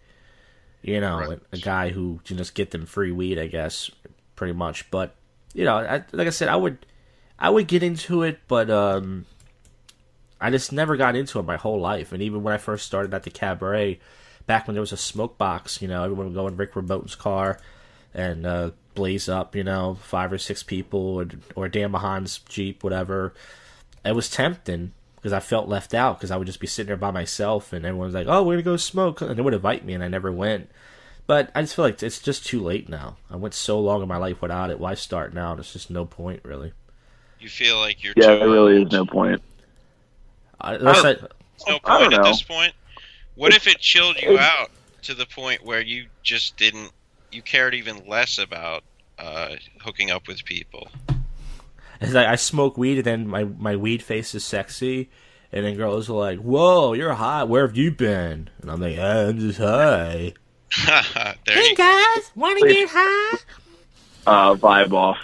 You 0.82 1.00
know, 1.00 1.18
Right. 1.18 1.38
a 1.52 1.58
guy 1.58 1.90
who 1.90 2.20
can 2.24 2.36
just 2.36 2.54
get 2.54 2.70
them 2.72 2.86
free 2.86 3.12
weed, 3.12 3.38
I 3.38 3.46
guess, 3.48 3.90
pretty 4.40 4.54
much. 4.54 4.90
But 4.90 5.14
you 5.52 5.66
know, 5.66 5.76
I, 5.76 6.02
like 6.12 6.26
I 6.26 6.30
said, 6.30 6.48
I 6.48 6.56
would, 6.56 6.86
I 7.38 7.50
would 7.50 7.68
get 7.68 7.82
into 7.82 8.22
it, 8.22 8.40
but 8.48 8.70
um, 8.70 9.26
I 10.40 10.50
just 10.50 10.72
never 10.72 10.96
got 10.96 11.14
into 11.14 11.38
it 11.38 11.44
my 11.44 11.58
whole 11.58 11.78
life. 11.78 12.10
And 12.10 12.22
even 12.22 12.42
when 12.42 12.54
I 12.54 12.56
first 12.56 12.86
started 12.86 13.12
at 13.12 13.24
the 13.24 13.30
cabaret, 13.30 14.00
back 14.46 14.66
when 14.66 14.74
there 14.74 14.80
was 14.80 14.92
a 14.92 14.96
smoke 14.96 15.36
box, 15.36 15.82
you 15.82 15.88
know, 15.88 16.04
everyone 16.04 16.24
would 16.24 16.34
go 16.34 16.48
in 16.48 16.56
Rick 16.56 16.74
Remote's 16.74 17.14
car 17.14 17.60
and 18.14 18.46
uh, 18.46 18.70
blaze 18.94 19.28
up, 19.28 19.54
you 19.54 19.62
know, 19.62 19.98
five 20.00 20.32
or 20.32 20.38
six 20.38 20.62
people, 20.62 21.18
or, 21.18 21.26
or 21.54 21.68
Dan 21.68 21.92
Mahan's 21.92 22.38
Jeep, 22.38 22.82
whatever. 22.82 23.34
It 24.06 24.14
was 24.14 24.30
tempting 24.30 24.92
because 25.16 25.34
I 25.34 25.40
felt 25.40 25.68
left 25.68 25.92
out 25.92 26.16
because 26.16 26.30
I 26.30 26.38
would 26.38 26.46
just 26.46 26.60
be 26.60 26.66
sitting 26.66 26.86
there 26.86 26.96
by 26.96 27.10
myself, 27.10 27.74
and 27.74 27.84
everyone 27.84 28.06
was 28.06 28.14
like, 28.14 28.26
"Oh, 28.26 28.42
we're 28.42 28.54
gonna 28.54 28.62
go 28.62 28.76
smoke," 28.78 29.20
and 29.20 29.36
they 29.36 29.42
would 29.42 29.52
invite 29.52 29.84
me, 29.84 29.92
and 29.92 30.02
I 30.02 30.08
never 30.08 30.32
went. 30.32 30.70
But 31.26 31.50
I 31.54 31.62
just 31.62 31.76
feel 31.76 31.84
like 31.84 32.02
it's 32.02 32.18
just 32.18 32.44
too 32.46 32.60
late 32.60 32.88
now. 32.88 33.16
I 33.30 33.36
went 33.36 33.54
so 33.54 33.78
long 33.80 34.02
in 34.02 34.08
my 34.08 34.16
life 34.16 34.42
without 34.42 34.70
it. 34.70 34.80
Why 34.80 34.94
start 34.94 35.32
now? 35.32 35.54
There's 35.54 35.72
just 35.72 35.90
no 35.90 36.04
point, 36.04 36.40
really. 36.44 36.72
You 37.38 37.48
feel 37.48 37.78
like 37.78 38.02
you're 38.02 38.14
Yeah, 38.16 38.32
too 38.34 38.38
there 38.40 38.48
really 38.50 38.78
old. 38.78 38.86
is 38.88 38.92
no 38.92 39.06
point. 39.06 39.40
I, 40.60 40.74
unless 40.74 40.98
I, 40.98 41.12
There's 41.14 41.22
no 41.68 41.78
I 41.84 41.98
don't 42.00 42.10
point 42.10 42.14
at 42.14 42.24
this 42.24 42.42
point. 42.42 42.72
What 43.36 43.54
if 43.54 43.66
it 43.66 43.78
chilled 43.78 44.20
you 44.20 44.38
out 44.38 44.70
to 45.02 45.14
the 45.14 45.24
point 45.24 45.64
where 45.64 45.80
you 45.80 46.06
just 46.22 46.56
didn't, 46.56 46.90
you 47.32 47.42
cared 47.42 47.74
even 47.74 48.02
less 48.06 48.38
about 48.38 48.82
uh, 49.18 49.54
hooking 49.80 50.10
up 50.10 50.26
with 50.28 50.44
people? 50.44 50.88
it's 52.00 52.12
like 52.12 52.26
I 52.26 52.36
smoke 52.36 52.76
weed 52.76 52.96
and 52.98 53.04
then 53.04 53.28
my, 53.28 53.44
my 53.44 53.76
weed 53.76 54.02
face 54.02 54.34
is 54.34 54.44
sexy. 54.44 55.10
And 55.52 55.64
then 55.64 55.76
girls 55.76 56.08
are 56.08 56.12
like, 56.14 56.38
whoa, 56.38 56.92
you're 56.92 57.14
hot. 57.14 57.48
Where 57.48 57.66
have 57.66 57.76
you 57.76 57.90
been? 57.90 58.50
And 58.62 58.70
I'm 58.70 58.80
like, 58.80 58.98
I'm 58.98 59.38
just 59.38 59.58
high. 59.58 60.34
there 61.46 61.62
you 61.62 61.74
guys, 61.76 62.30
want 62.34 62.60
to 62.60 62.68
get 62.68 62.88
high? 62.90 63.38
Uh, 64.26 64.54
vibe 64.54 64.92
off. 64.92 65.18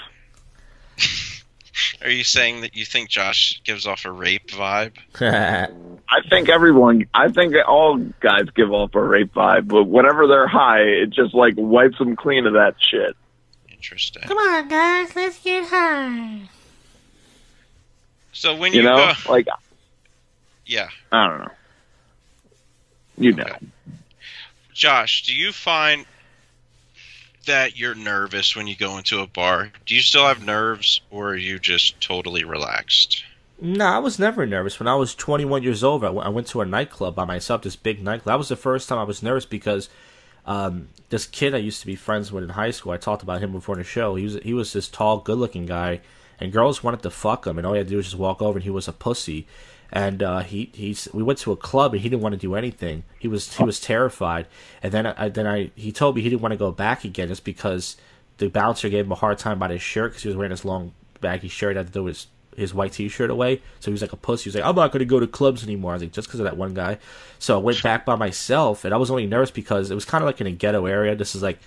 Are 2.02 2.10
you 2.10 2.24
saying 2.24 2.62
that 2.62 2.76
you 2.76 2.84
think 2.84 3.08
Josh 3.10 3.60
gives 3.64 3.86
off 3.86 4.04
a 4.04 4.10
rape 4.10 4.48
vibe? 4.48 4.92
I 5.20 6.20
think 6.28 6.48
everyone, 6.48 7.06
I 7.12 7.28
think 7.28 7.54
all 7.66 7.98
guys 8.20 8.44
give 8.54 8.72
off 8.72 8.94
a 8.94 9.02
rape 9.02 9.34
vibe, 9.34 9.68
but 9.68 9.84
whenever 9.84 10.26
they're 10.26 10.48
high, 10.48 10.82
it 10.82 11.10
just 11.10 11.34
like 11.34 11.54
wipes 11.56 11.98
them 11.98 12.16
clean 12.16 12.46
of 12.46 12.54
that 12.54 12.76
shit. 12.78 13.16
Interesting. 13.70 14.22
Come 14.22 14.38
on, 14.38 14.68
guys, 14.68 15.14
let's 15.14 15.42
get 15.42 15.68
high. 15.68 16.42
So 18.32 18.56
when 18.56 18.72
You 18.72 18.80
you, 18.80 18.86
know, 18.86 19.12
go, 19.24 19.32
like 19.32 19.46
yeah, 20.64 20.88
I 21.12 21.28
don't 21.28 21.38
know. 21.40 21.52
You 23.18 23.32
know, 23.32 23.44
Okay. 23.44 23.66
Josh, 24.76 25.22
do 25.22 25.34
you 25.34 25.52
find 25.52 26.04
that 27.46 27.78
you're 27.78 27.94
nervous 27.94 28.54
when 28.54 28.66
you 28.66 28.76
go 28.76 28.98
into 28.98 29.20
a 29.20 29.26
bar? 29.26 29.72
Do 29.86 29.94
you 29.94 30.02
still 30.02 30.26
have 30.26 30.44
nerves, 30.44 31.00
or 31.10 31.30
are 31.30 31.36
you 31.36 31.58
just 31.58 31.98
totally 32.00 32.44
relaxed? 32.44 33.24
No, 33.58 33.86
I 33.86 33.98
was 33.98 34.18
never 34.18 34.44
nervous. 34.44 34.78
When 34.78 34.86
I 34.86 34.94
was 34.94 35.14
21 35.14 35.62
years 35.62 35.82
old, 35.82 36.04
I 36.04 36.10
went- 36.10 36.34
went 36.34 36.46
to 36.48 36.60
a 36.60 36.66
nightclub 36.66 37.14
by 37.14 37.24
myself, 37.24 37.62
this 37.62 37.74
big 37.74 38.02
nightclub. 38.02 38.34
That 38.34 38.38
was 38.38 38.50
the 38.50 38.56
first 38.56 38.86
time 38.86 38.98
I 38.98 39.04
was 39.04 39.22
nervous 39.22 39.46
because 39.46 39.88
um, 40.44 40.88
this 41.08 41.24
kid 41.24 41.54
I 41.54 41.58
used 41.58 41.80
to 41.80 41.86
be 41.86 41.96
friends 41.96 42.30
with 42.30 42.44
in 42.44 42.50
high 42.50 42.70
school, 42.70 42.92
I 42.92 42.98
talked 42.98 43.22
about 43.22 43.40
him 43.40 43.52
before 43.52 43.76
the 43.76 43.82
show. 43.82 44.14
He 44.14 44.24
was 44.24 44.34
he 44.42 44.52
was 44.52 44.74
this 44.74 44.88
tall, 44.88 45.18
good 45.18 45.38
looking 45.38 45.64
guy, 45.64 46.00
and 46.38 46.52
girls 46.52 46.84
wanted 46.84 47.02
to 47.02 47.10
fuck 47.10 47.46
him, 47.46 47.56
and 47.56 47.66
all 47.66 47.72
he 47.72 47.78
had 47.78 47.86
to 47.86 47.92
do 47.92 47.96
was 47.96 48.06
just 48.06 48.18
walk 48.18 48.42
over, 48.42 48.58
and 48.58 48.64
he 48.64 48.70
was 48.70 48.88
a 48.88 48.92
pussy. 48.92 49.46
And 49.92 50.22
uh, 50.22 50.40
he 50.40 50.70
he's 50.74 51.08
we 51.12 51.22
went 51.22 51.38
to 51.40 51.52
a 51.52 51.56
club, 51.56 51.94
and 51.94 52.02
he 52.02 52.08
didn't 52.08 52.22
want 52.22 52.34
to 52.34 52.40
do 52.40 52.54
anything. 52.54 53.04
He 53.18 53.28
was 53.28 53.56
he 53.56 53.64
was 53.64 53.80
terrified. 53.80 54.46
And 54.82 54.92
then 54.92 55.06
I 55.06 55.28
then 55.28 55.46
I 55.46 55.70
he 55.74 55.92
told 55.92 56.16
me 56.16 56.22
he 56.22 56.30
didn't 56.30 56.42
want 56.42 56.52
to 56.52 56.58
go 56.58 56.72
back 56.72 57.04
again, 57.04 57.28
just 57.28 57.44
because 57.44 57.96
the 58.38 58.48
bouncer 58.48 58.88
gave 58.88 59.06
him 59.06 59.12
a 59.12 59.16
hard 59.16 59.38
time 59.38 59.58
about 59.58 59.70
his 59.70 59.82
shirt 59.82 60.12
because 60.12 60.22
he 60.22 60.28
was 60.28 60.36
wearing 60.36 60.50
this 60.50 60.64
long 60.64 60.92
baggy 61.20 61.48
shirt. 61.48 61.76
Had 61.76 61.86
to 61.86 61.92
do 61.92 62.06
his 62.06 62.26
his 62.56 62.74
white 62.74 62.92
t-shirt 62.92 63.30
away. 63.30 63.60
So 63.80 63.90
he 63.90 63.92
was 63.92 64.00
like 64.00 64.12
a 64.12 64.16
pussy. 64.16 64.44
He 64.44 64.48
was 64.48 64.54
like, 64.56 64.64
I'm 64.64 64.74
not 64.74 64.90
going 64.90 65.00
to 65.00 65.04
go 65.04 65.20
to 65.20 65.26
clubs 65.26 65.62
anymore. 65.62 65.92
I 65.92 65.94
was 65.96 66.02
like, 66.02 66.12
just 66.12 66.26
because 66.26 66.40
of 66.40 66.44
that 66.44 66.56
one 66.56 66.72
guy. 66.72 66.98
So 67.38 67.54
I 67.54 67.62
went 67.62 67.82
back 67.82 68.06
by 68.06 68.16
myself, 68.16 68.84
and 68.84 68.94
I 68.94 68.96
was 68.96 69.10
only 69.10 69.26
nervous 69.26 69.50
because 69.50 69.90
it 69.90 69.94
was 69.94 70.06
kind 70.06 70.22
of 70.22 70.26
like 70.26 70.40
in 70.40 70.46
a 70.46 70.52
ghetto 70.52 70.86
area. 70.86 71.14
This 71.14 71.34
is 71.34 71.42
like 71.42 71.58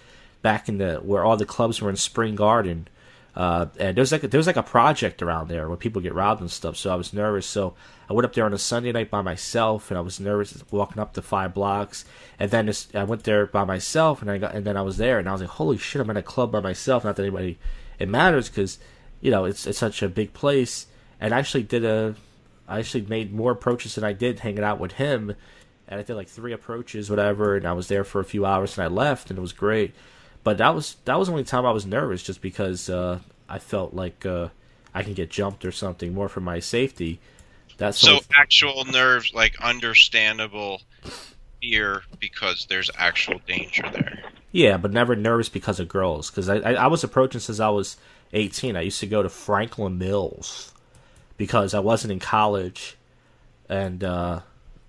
back 0.42 0.68
in 0.68 0.78
the 0.78 0.96
where 0.98 1.24
all 1.24 1.38
the 1.38 1.46
clubs 1.46 1.82
were 1.82 1.90
in 1.90 1.96
Spring 1.96 2.36
Garden, 2.36 2.88
uh, 3.36 3.68
and 3.80 3.96
there's 3.96 4.12
like 4.12 4.24
a, 4.24 4.28
there 4.28 4.40
was 4.40 4.48
like 4.48 4.58
a 4.58 4.64
project 4.64 5.22
around 5.22 5.48
there 5.48 5.68
where 5.68 5.78
people 5.78 6.02
get 6.02 6.14
robbed 6.14 6.42
and 6.42 6.52
stuff. 6.52 6.76
So 6.76 6.92
I 6.92 6.96
was 6.96 7.14
nervous. 7.14 7.46
So 7.46 7.76
I 8.10 8.14
went 8.14 8.26
up 8.26 8.34
there 8.34 8.46
on 8.46 8.54
a 8.54 8.58
Sunday 8.58 8.92
night 8.92 9.10
by 9.10 9.22
myself, 9.22 9.92
and 9.92 9.98
I 9.98 10.02
was 10.02 10.20
nervous 10.20 10.62
walking 10.72 11.00
up 11.00 11.14
the 11.14 11.22
five 11.22 11.54
blocks. 11.54 12.06
And 12.40 12.52
then 12.52 12.66
this, 12.66 12.88
I 12.94 13.04
went 13.04 13.24
there 13.24 13.46
by 13.46 13.64
myself, 13.64 14.22
and 14.22 14.32
I 14.32 14.38
got 14.38 14.56
and 14.56 14.66
then 14.66 14.78
I 14.78 14.82
was 14.82 14.98
there, 14.98 15.20
and 15.20 15.30
I 15.30 15.32
was 15.32 15.42
like, 15.42 15.52
holy 15.52 15.78
shit, 15.78 16.02
I'm 16.02 16.10
in 16.10 16.18
a 16.18 16.24
club 16.24 16.52
by 16.52 16.60
myself. 16.60 17.04
Not 17.04 17.16
that 17.16 17.24
anybody 17.24 17.60
it 18.00 18.10
matters 18.10 18.50
because 18.50 18.80
you 19.22 19.30
know 19.30 19.46
it's 19.46 19.68
it's 19.68 19.80
such 19.80 20.02
a 20.02 20.10
big 20.10 20.34
place. 20.34 20.88
And 21.22 21.34
I 21.34 21.40
actually 21.40 21.64
did 21.64 21.86
a 21.86 22.16
I 22.68 22.80
actually 22.80 23.02
made 23.02 23.34
more 23.34 23.52
approaches 23.52 23.96
than 23.96 24.04
I 24.04 24.14
did 24.14 24.40
hanging 24.40 24.64
out 24.64 24.80
with 24.80 24.94
him. 24.94 25.36
And 25.88 26.00
I 26.00 26.04
did 26.04 26.16
like 26.16 26.28
three 26.28 26.54
approaches, 26.54 27.10
whatever, 27.10 27.56
and 27.56 27.68
I 27.68 27.74
was 27.74 27.88
there 27.88 28.04
for 28.04 28.22
a 28.22 28.26
few 28.26 28.46
hours 28.46 28.78
and 28.78 28.86
I 28.86 28.88
left 28.88 29.30
and 29.30 29.40
it 29.40 29.42
was 29.42 29.54
great. 29.54 29.94
But 30.44 30.58
that 30.60 30.74
was 30.74 30.96
that 31.06 31.18
was 31.20 31.28
the 31.28 31.34
only 31.34 31.44
time 31.44 31.66
I 31.66 31.72
was 31.72 31.86
nervous 31.86 32.24
just 32.24 32.42
because 32.42 32.90
uh, 32.90 33.20
I 33.48 33.60
felt 33.60 33.94
like 33.94 34.26
uh, 34.26 34.50
I 34.94 35.04
can 35.04 35.14
get 35.14 35.30
jumped 35.30 35.66
or 35.66 35.72
something 35.72 36.14
more 36.14 36.30
for 36.30 36.40
my 36.42 36.60
safety. 36.60 37.20
That's 37.78 38.00
So 38.00 38.12
only- 38.14 38.22
actual 38.36 38.86
nerves, 38.86 39.34
like 39.34 39.60
understandable 39.62 40.82
fear, 41.62 42.04
because 42.20 42.66
there's 42.70 42.90
actual 42.98 43.40
danger 43.48 43.84
there. 43.92 44.24
Yeah, 44.52 44.78
but 44.78 44.92
never 44.92 45.16
nervous 45.16 45.50
because 45.50 45.80
of 45.80 45.88
girls. 45.88 46.30
Because 46.32 46.50
I, 46.50 46.56
I, 46.58 46.74
I 46.74 46.88
was 46.88 47.04
approaching 47.04 47.40
since 47.40 47.60
I 47.60 47.70
was 47.70 47.98
18. 48.34 48.76
I 48.76 48.82
used 48.82 49.00
to 49.02 49.08
go 49.08 49.22
to 49.22 49.30
Franklin 49.30 49.98
Mills 49.98 50.74
because 51.38 51.74
I 51.74 51.80
wasn't 51.80 52.12
in 52.14 52.20
college, 52.20 52.98
and 53.70 54.04
uh, 54.04 54.40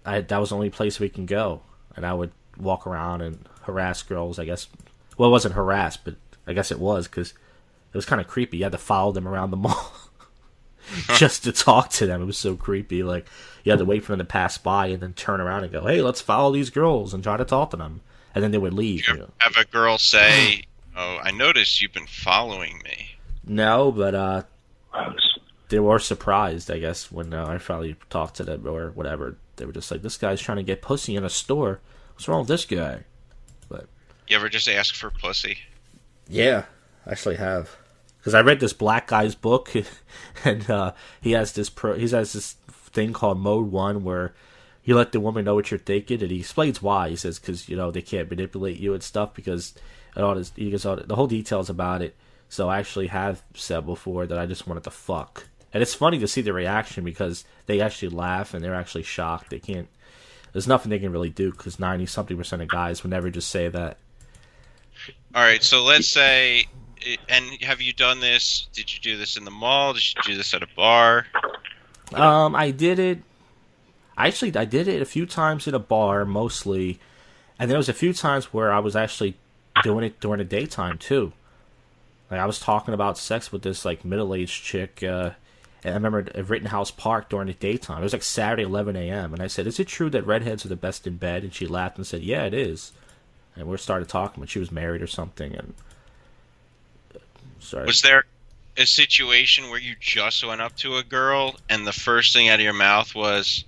I, 0.05 0.23
that 0.23 0.39
was 0.39 0.49
the 0.49 0.55
only 0.57 0.71
place 0.71 0.99
we 0.99 1.09
can 1.11 1.27
go. 1.27 1.61
And 1.95 2.07
I 2.07 2.15
would 2.15 2.31
walk 2.57 2.87
around 2.87 3.21
and 3.21 3.47
harass 3.63 4.03
girls. 4.03 4.39
I 4.39 4.45
guess. 4.47 4.67
Well, 5.21 5.29
it 5.29 5.33
wasn't 5.33 5.55
harassed, 5.55 6.03
but 6.03 6.15
I 6.47 6.55
guess 6.55 6.73
it 6.73 6.79
was 6.79 7.07
because 7.07 7.33
it 7.33 7.95
was 7.95 8.07
kind 8.07 8.23
of 8.23 8.27
creepy. 8.27 8.57
You 8.57 8.63
had 8.63 8.73
to 8.73 8.79
follow 8.79 9.13
them 9.13 9.29
around 9.29 9.51
the 9.51 9.59
mall 9.59 9.93
just 11.19 11.45
to 11.45 11.53
talk 11.53 11.91
to 11.91 12.07
them. 12.07 12.23
It 12.23 12.25
was 12.25 12.39
so 12.39 12.57
creepy. 12.57 13.03
Like 13.03 13.27
you 13.63 13.71
had 13.71 13.81
to 13.81 13.85
wait 13.85 14.03
for 14.03 14.13
them 14.13 14.21
to 14.21 14.25
pass 14.25 14.57
by 14.57 14.87
and 14.87 15.03
then 15.03 15.13
turn 15.13 15.43
around 15.43 15.65
and 15.65 15.73
go, 15.73 15.87
"Hey, 15.87 16.01
let's 16.01 16.23
follow 16.23 16.51
these 16.51 16.71
girls 16.71 17.13
and 17.13 17.23
try 17.23 17.37
to 17.37 17.45
talk 17.45 17.69
to 17.73 17.77
them." 17.77 18.01
And 18.35 18.43
then 18.43 18.51
they 18.51 18.57
would 18.57 18.73
leave. 18.73 19.07
You 19.09 19.13
you 19.13 19.21
know. 19.21 19.31
have 19.41 19.59
a 19.59 19.67
girl 19.67 19.99
say, 19.99 20.63
"Oh, 20.97 21.19
I 21.23 21.33
noticed 21.33 21.83
you've 21.83 21.93
been 21.93 22.07
following 22.07 22.81
me." 22.83 23.17
No, 23.45 23.93
but 23.93 24.15
uh, 24.15 24.43
they 25.69 25.81
were 25.81 25.99
surprised, 25.99 26.71
I 26.71 26.79
guess, 26.79 27.13
when 27.13 27.35
uh, 27.35 27.45
I 27.47 27.59
finally 27.59 27.97
talked 28.09 28.37
to 28.37 28.45
them 28.45 28.67
or 28.67 28.93
whatever. 28.93 29.37
They 29.57 29.67
were 29.67 29.73
just 29.75 29.91
like, 29.91 30.01
"This 30.01 30.17
guy's 30.17 30.41
trying 30.41 30.57
to 30.57 30.63
get 30.63 30.81
pussy 30.81 31.15
in 31.15 31.25
a 31.25 31.29
store. 31.29 31.81
What's 32.15 32.27
wrong 32.27 32.39
with 32.39 32.49
this 32.49 32.65
guy?" 32.65 33.05
You 34.31 34.37
ever 34.37 34.49
just 34.49 34.69
ask 34.69 34.95
for 34.95 35.11
pussy? 35.11 35.59
Yeah, 36.29 36.67
I 37.05 37.11
actually 37.11 37.35
have. 37.35 37.77
Because 38.19 38.33
I 38.33 38.43
read 38.43 38.61
this 38.61 38.73
black 38.73 39.09
guy's 39.09 39.35
book, 39.35 39.73
and 40.45 40.71
uh, 40.71 40.93
he 41.21 41.33
has 41.33 41.53
this 41.53 41.69
pro. 41.69 41.95
He 41.95 42.09
has 42.09 42.33
this 42.33 42.53
thing 42.93 43.13
called 43.13 43.41
Mode 43.41 43.73
One, 43.73 44.05
where 44.05 44.33
you 44.85 44.95
let 44.95 45.11
the 45.11 45.19
woman 45.19 45.45
know 45.45 45.57
what 45.57 45.73
you're 45.73 45.79
thinking, 45.79 46.23
and 46.23 46.31
he 46.31 46.39
explains 46.39 46.81
why. 46.81 47.09
He 47.09 47.17
says 47.17 47.41
because 47.41 47.69
you 47.69 47.77
know 47.77 47.91
they 47.91 48.03
can't 48.03 48.31
manipulate 48.31 48.79
you 48.79 48.95
and 48.95 49.03
stuff 49.03 49.35
because 49.35 49.75
and 50.15 50.25
all 50.25 50.37
this. 50.37 50.53
He 50.55 50.71
gives 50.71 50.87
all 50.87 50.95
the, 50.95 51.03
the 51.03 51.17
whole 51.17 51.27
details 51.27 51.69
about 51.69 52.01
it. 52.01 52.15
So 52.49 52.69
I 52.69 52.79
actually 52.79 53.09
have 53.09 53.43
said 53.55 53.85
before 53.85 54.27
that 54.27 54.39
I 54.39 54.47
just 54.47 54.65
wanted 54.65 54.85
to 54.85 54.93
fuck, 54.93 55.49
and 55.73 55.83
it's 55.83 55.95
funny 55.95 56.21
to 56.21 56.29
see 56.29 56.41
the 56.41 56.53
reaction 56.53 57.03
because 57.03 57.45
they 57.67 57.81
actually 57.81 58.11
laugh 58.11 58.55
and 58.55 58.63
they're 58.63 58.77
actually 58.77 59.03
shocked. 59.03 59.51
They 59.51 59.59
can't. 59.59 59.89
There's 60.53 60.69
nothing 60.69 60.91
they 60.91 61.01
can 61.01 61.11
really 61.11 61.31
do 61.31 61.51
because 61.51 61.81
ninety 61.81 62.07
something 62.07 62.37
percent 62.37 62.63
of 62.63 62.69
guys 62.69 63.03
would 63.03 63.11
never 63.11 63.29
just 63.29 63.49
say 63.49 63.67
that. 63.67 63.99
All 65.33 65.43
right, 65.43 65.63
so 65.63 65.85
let's 65.85 66.09
say, 66.09 66.67
and 67.29 67.45
have 67.63 67.81
you 67.81 67.93
done 67.93 68.19
this? 68.19 68.67
Did 68.73 68.93
you 68.93 69.01
do 69.01 69.17
this 69.17 69.37
in 69.37 69.45
the 69.45 69.51
mall? 69.51 69.93
Did 69.93 70.03
you 70.09 70.23
do 70.25 70.37
this 70.37 70.53
at 70.55 70.63
a 70.63 70.69
bar? 70.77 71.27
Um, 72.13 72.57
I 72.57 72.73
did 72.73 72.99
it. 72.99 73.23
Actually, 74.19 74.57
I 74.57 74.65
did 74.65 74.89
it 74.89 75.01
a 75.01 75.07
few 75.07 75.27
times 75.27 75.69
in 75.69 75.75
a 75.75 75.79
bar, 75.79 76.25
mostly, 76.25 76.99
and 77.59 77.71
there 77.71 77.79
was 77.79 77.89
a 77.89 77.95
few 77.95 78.13
times 78.13 78.53
where 78.53 78.73
I 78.73 78.81
was 78.81 78.97
actually 78.97 79.37
doing 79.85 80.05
it 80.05 80.19
during 80.21 80.39
the 80.39 80.45
daytime 80.45 80.99
too. 80.99 81.33
Like 82.29 82.41
I 82.41 82.47
was 82.47 82.59
talking 82.59 82.93
about 82.93 83.17
sex 83.17 83.53
with 83.53 83.63
this 83.63 83.85
like 83.85 84.05
middle-aged 84.05 84.63
chick. 84.65 85.03
Uh, 85.03 85.31
and 85.83 85.93
I 85.93 85.97
remember 85.97 86.27
at 86.35 86.49
Rittenhouse 86.49 86.91
Park 86.91 87.29
during 87.29 87.47
the 87.47 87.55
daytime. 87.55 88.01
It 88.01 88.05
was 88.05 88.13
like 88.13 88.23
Saturday, 88.23 88.65
11 88.65 88.97
a.m. 88.97 89.33
And 89.33 89.43
I 89.43 89.47
said, 89.47 89.67
"Is 89.67 89.81
it 89.81 89.87
true 89.89 90.11
that 90.11 90.27
redheads 90.27 90.65
are 90.65 90.69
the 90.69 90.77
best 90.77 91.07
in 91.07 91.17
bed?" 91.17 91.45
And 91.45 91.55
she 91.55 91.67
laughed 91.67 91.97
and 91.97 92.07
said, 92.07 92.23
"Yeah, 92.23 92.45
it 92.45 92.53
is." 92.53 92.93
And 93.61 93.69
we 93.69 93.77
started 93.77 94.09
talking, 94.09 94.41
but 94.41 94.51
she 94.51 94.59
was 94.59 94.73
married 94.73 95.03
or 95.03 95.07
something, 95.07 95.55
and 95.55 95.75
started. 97.59 97.87
Was 97.87 98.03
there 98.03 98.25
a 98.77 98.87
situation 98.87 99.71
where 99.71 99.79
you 99.79 99.95
just 100.01 100.47
went 100.47 100.61
up 100.61 100.77
to 100.77 100.97
a 100.97 101.03
girl 101.03 101.57
and 101.69 101.87
the 101.87 101.93
first 101.93 102.33
thing 102.33 102.49
out 102.49 102.61
of 102.61 102.65
your 102.65 102.73
mouth 102.73 103.15
was, 103.15 103.65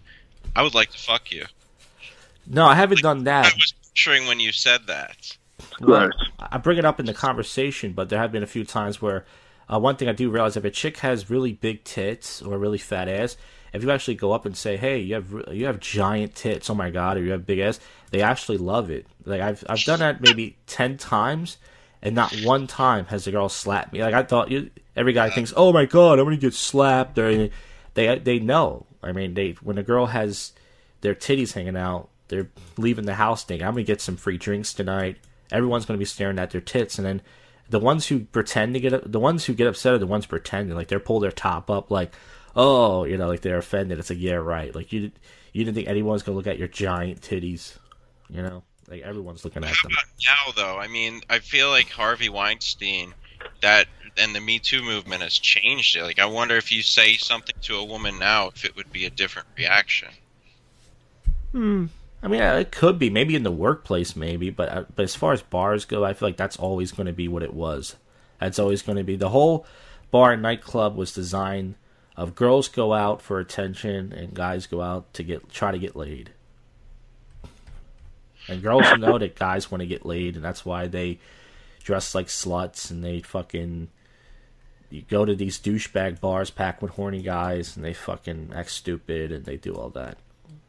"I 0.57 0.63
would 0.63 0.75
like 0.75 0.91
to 0.93 0.99
fuck 0.99 1.31
you"? 1.31 1.47
no, 2.47 2.67
I 2.67 2.75
haven't 2.75 3.03
done 3.03 3.25
that. 3.25 3.47
I 3.47 3.49
that. 3.51 3.57
was 3.57 3.75
picturing 3.89 4.27
when 4.27 4.41
you 4.41 4.53
said 4.53 4.87
that. 4.87 5.37
Well, 5.81 6.09
Gross. 6.09 6.31
I 6.39 6.59
bring 6.59 6.79
it 6.79 6.85
up 6.85 6.99
in 6.99 7.07
the 7.07 7.15
conversation, 7.15 7.93
but 7.93 8.09
there 8.09 8.19
have 8.19 8.33
been 8.33 8.43
a 8.43 8.49
few 8.49 8.65
times 8.65 9.01
where 9.01 9.25
uh, 9.73 9.79
one 9.79 9.97
thing 9.97 10.09
I 10.09 10.13
do 10.13 10.31
realize 10.31 10.57
if 10.57 10.65
a 10.65 10.71
chick 10.71 10.99
has 10.99 11.31
really 11.31 11.53
big 11.53 11.85
tits 11.85 12.43
or 12.43 12.59
really 12.59 12.79
fat 12.79 13.09
ass, 13.09 13.37
if 13.73 13.83
you 13.83 13.91
actually 13.91 14.15
go 14.15 14.33
up 14.33 14.47
and 14.47 14.57
say, 14.57 14.77
"Hey, 14.77 14.99
you 14.99 15.15
have 15.15 15.33
you 15.51 15.67
have 15.67 15.81
giant 15.81 16.35
tits," 16.35 16.69
oh 16.71 16.75
my 16.75 16.91
god, 16.91 17.17
or 17.17 17.23
you 17.23 17.33
have 17.33 17.47
big 17.47 17.59
ass, 17.59 17.81
they 18.11 18.23
actually 18.23 18.59
love 18.59 18.91
it. 18.91 19.07
Like 19.25 19.41
I've 19.41 19.65
I've 19.69 19.85
done 19.85 20.01
that 20.01 20.21
maybe 20.21 20.57
ten 20.67 20.97
times, 20.97 21.59
and 22.03 22.15
not 22.15 22.35
one 22.43 22.67
time 22.67 23.07
has 23.07 23.25
the 23.25 23.31
girl 23.31 23.49
slapped 23.49 23.93
me. 23.93 24.03
Like 24.03 24.15
I 24.15 24.23
thought, 24.23 24.51
you, 24.51 24.71
every 24.97 25.13
guy 25.13 25.31
thinks, 25.31 25.53
"Oh 25.57 25.73
my 25.73 25.87
god, 25.87 26.19
I'm 26.19 26.27
gonna 26.27 26.37
get 26.37 26.55
slapped," 26.55 27.19
or 27.19 27.51
they 27.95 28.19
they 28.19 28.39
know. 28.39 28.87
I 29.03 29.13
mean, 29.13 29.35
they 29.35 29.53
when 29.63 29.79
a 29.79 29.83
girl 29.83 30.07
has 30.07 30.53
their 31.01 31.15
titties 31.15 31.53
hanging 31.53 31.77
out, 31.77 32.09
they're 32.29 32.51
leaving 32.77 33.07
the 33.07 33.15
house 33.15 33.45
thinking, 33.45 33.67
"I'm 33.67 33.75
gonna 33.75 33.85
get 33.85 34.01
some 34.01 34.17
free 34.17 34.39
drinks 34.39 34.73
tonight." 34.75 35.19
everyone's 35.53 35.85
to 35.87 35.97
be 35.97 36.05
staring 36.05 36.39
at 36.39 36.51
their 36.51 36.61
tits, 36.61 36.99
and 36.99 37.07
then 37.07 37.23
the 37.69 37.79
ones 37.79 38.07
who 38.07 38.21
pretend 38.21 38.75
to 38.75 38.81
get 38.81 39.13
the 39.13 39.21
ones 39.21 39.45
who 39.45 39.55
get 39.55 39.67
upset 39.67 39.95
are 39.95 39.99
the 39.99 40.07
ones 40.07 40.27
pretending 40.27 40.75
like 40.77 40.89
they're 40.89 40.99
pull 40.99 41.21
their 41.21 41.31
top 41.31 41.71
up 41.71 41.91
like 41.91 42.13
oh 42.57 43.05
you 43.05 43.17
know 43.17 43.29
like 43.29 43.41
they're 43.41 43.59
offended 43.59 43.99
it's 43.99 44.11
like 44.11 44.21
yeah 44.21 44.35
right 44.35 44.75
like 44.75 44.93
you 44.93 45.11
you 45.53 45.65
didn't 45.65 45.75
think 45.75 45.89
anyone's 45.89 46.23
gonna 46.23 46.37
look 46.37 46.47
at 46.47 46.59
your 46.59 46.69
giant 46.69 47.21
titties 47.21 47.77
you 48.29 48.43
know 48.43 48.63
like 48.93 49.03
everyone's 49.03 49.43
looking 49.45 49.65
at 49.65 49.71
them 49.71 49.93
about 49.93 50.05
now, 50.29 50.53
though? 50.55 50.79
I 50.79 50.87
mean, 50.87 51.23
I 51.31 51.39
feel 51.39 51.71
like 51.71 51.89
Harvey 51.89 52.29
Weinstein, 52.29 53.15
that 53.63 53.87
and 54.19 54.35
the 54.35 54.41
Me 54.41 54.59
Too 54.59 54.83
movement 54.83 55.23
has 55.23 55.39
changed 55.39 55.97
it. 55.97 56.03
Like, 56.03 56.19
I 56.19 56.27
wonder 56.27 56.57
if 56.57 56.71
you 56.71 56.83
say 56.83 57.17
something 57.17 57.55
to 57.63 57.77
a 57.77 57.85
woman 57.85 58.19
now, 58.19 58.49
if 58.49 58.67
it 58.67 58.77
would 58.77 58.93
be 58.93 59.07
a 59.07 59.11
different 59.11 59.49
reaction. 59.57 60.11
Hmm. 61.53 61.87
I 62.23 62.29
mean, 62.29 62.43
uh, 62.43 62.57
it 62.57 62.71
could 62.71 62.99
be 62.99 63.09
maybe 63.09 63.35
in 63.35 63.43
the 63.43 63.51
workplace, 63.51 64.15
maybe, 64.15 64.51
but 64.51 64.69
uh, 64.69 64.85
but 64.95 65.05
as 65.05 65.15
far 65.15 65.33
as 65.33 65.41
bars 65.41 65.87
go, 65.87 66.05
I 66.05 66.13
feel 66.13 66.29
like 66.29 66.37
that's 66.37 66.59
always 66.59 66.93
going 66.93 67.07
to 67.07 67.13
be 67.15 67.29
what 67.29 67.43
it 67.43 67.55
was. 67.55 67.97
That's 68.41 68.59
always 68.59 68.83
going 68.83 68.99
to 68.99 69.05
be 69.05 69.17
the 69.17 69.31
whole 69.31 69.67
bar 70.11 70.33
and 70.33 70.43
nightclub 70.43 70.97
was 70.97 71.15
designed 71.15 71.77
of 72.17 72.35
girls 72.35 72.69
go 72.69 72.93
out 72.93 73.23
for 73.23 73.39
attention 73.39 74.13
and 74.13 74.35
guys 74.35 74.67
go 74.67 74.81
out 74.83 75.13
to 75.15 75.23
get 75.23 75.51
try 75.51 75.73
to 75.73 75.79
get 75.79 75.97
laid. 75.97 76.31
And 78.49 78.63
girls 78.63 78.87
know 78.99 79.19
that 79.19 79.37
guys 79.37 79.71
want 79.71 79.81
to 79.81 79.87
get 79.87 80.05
laid, 80.05 80.37
and 80.37 80.45
that's 80.45 80.65
why 80.65 80.87
they 80.87 81.19
dress 81.83 82.15
like 82.15 82.27
sluts 82.27 82.91
and 82.91 83.03
they 83.03 83.21
fucking 83.21 83.89
you 84.93 85.03
go 85.09 85.25
to 85.25 85.35
these 85.35 85.59
douchebag 85.59 86.21
bars 86.21 86.51
packed 86.51 86.83
with 86.83 86.93
horny 86.93 87.23
guys 87.23 87.77
and 87.77 87.85
they 87.85 87.95
fucking 87.95 88.53
act 88.55 88.71
stupid 88.71 89.33
and 89.33 89.45
they 89.47 89.57
do 89.57 89.75
all 89.75 89.89
that. 89.89 90.19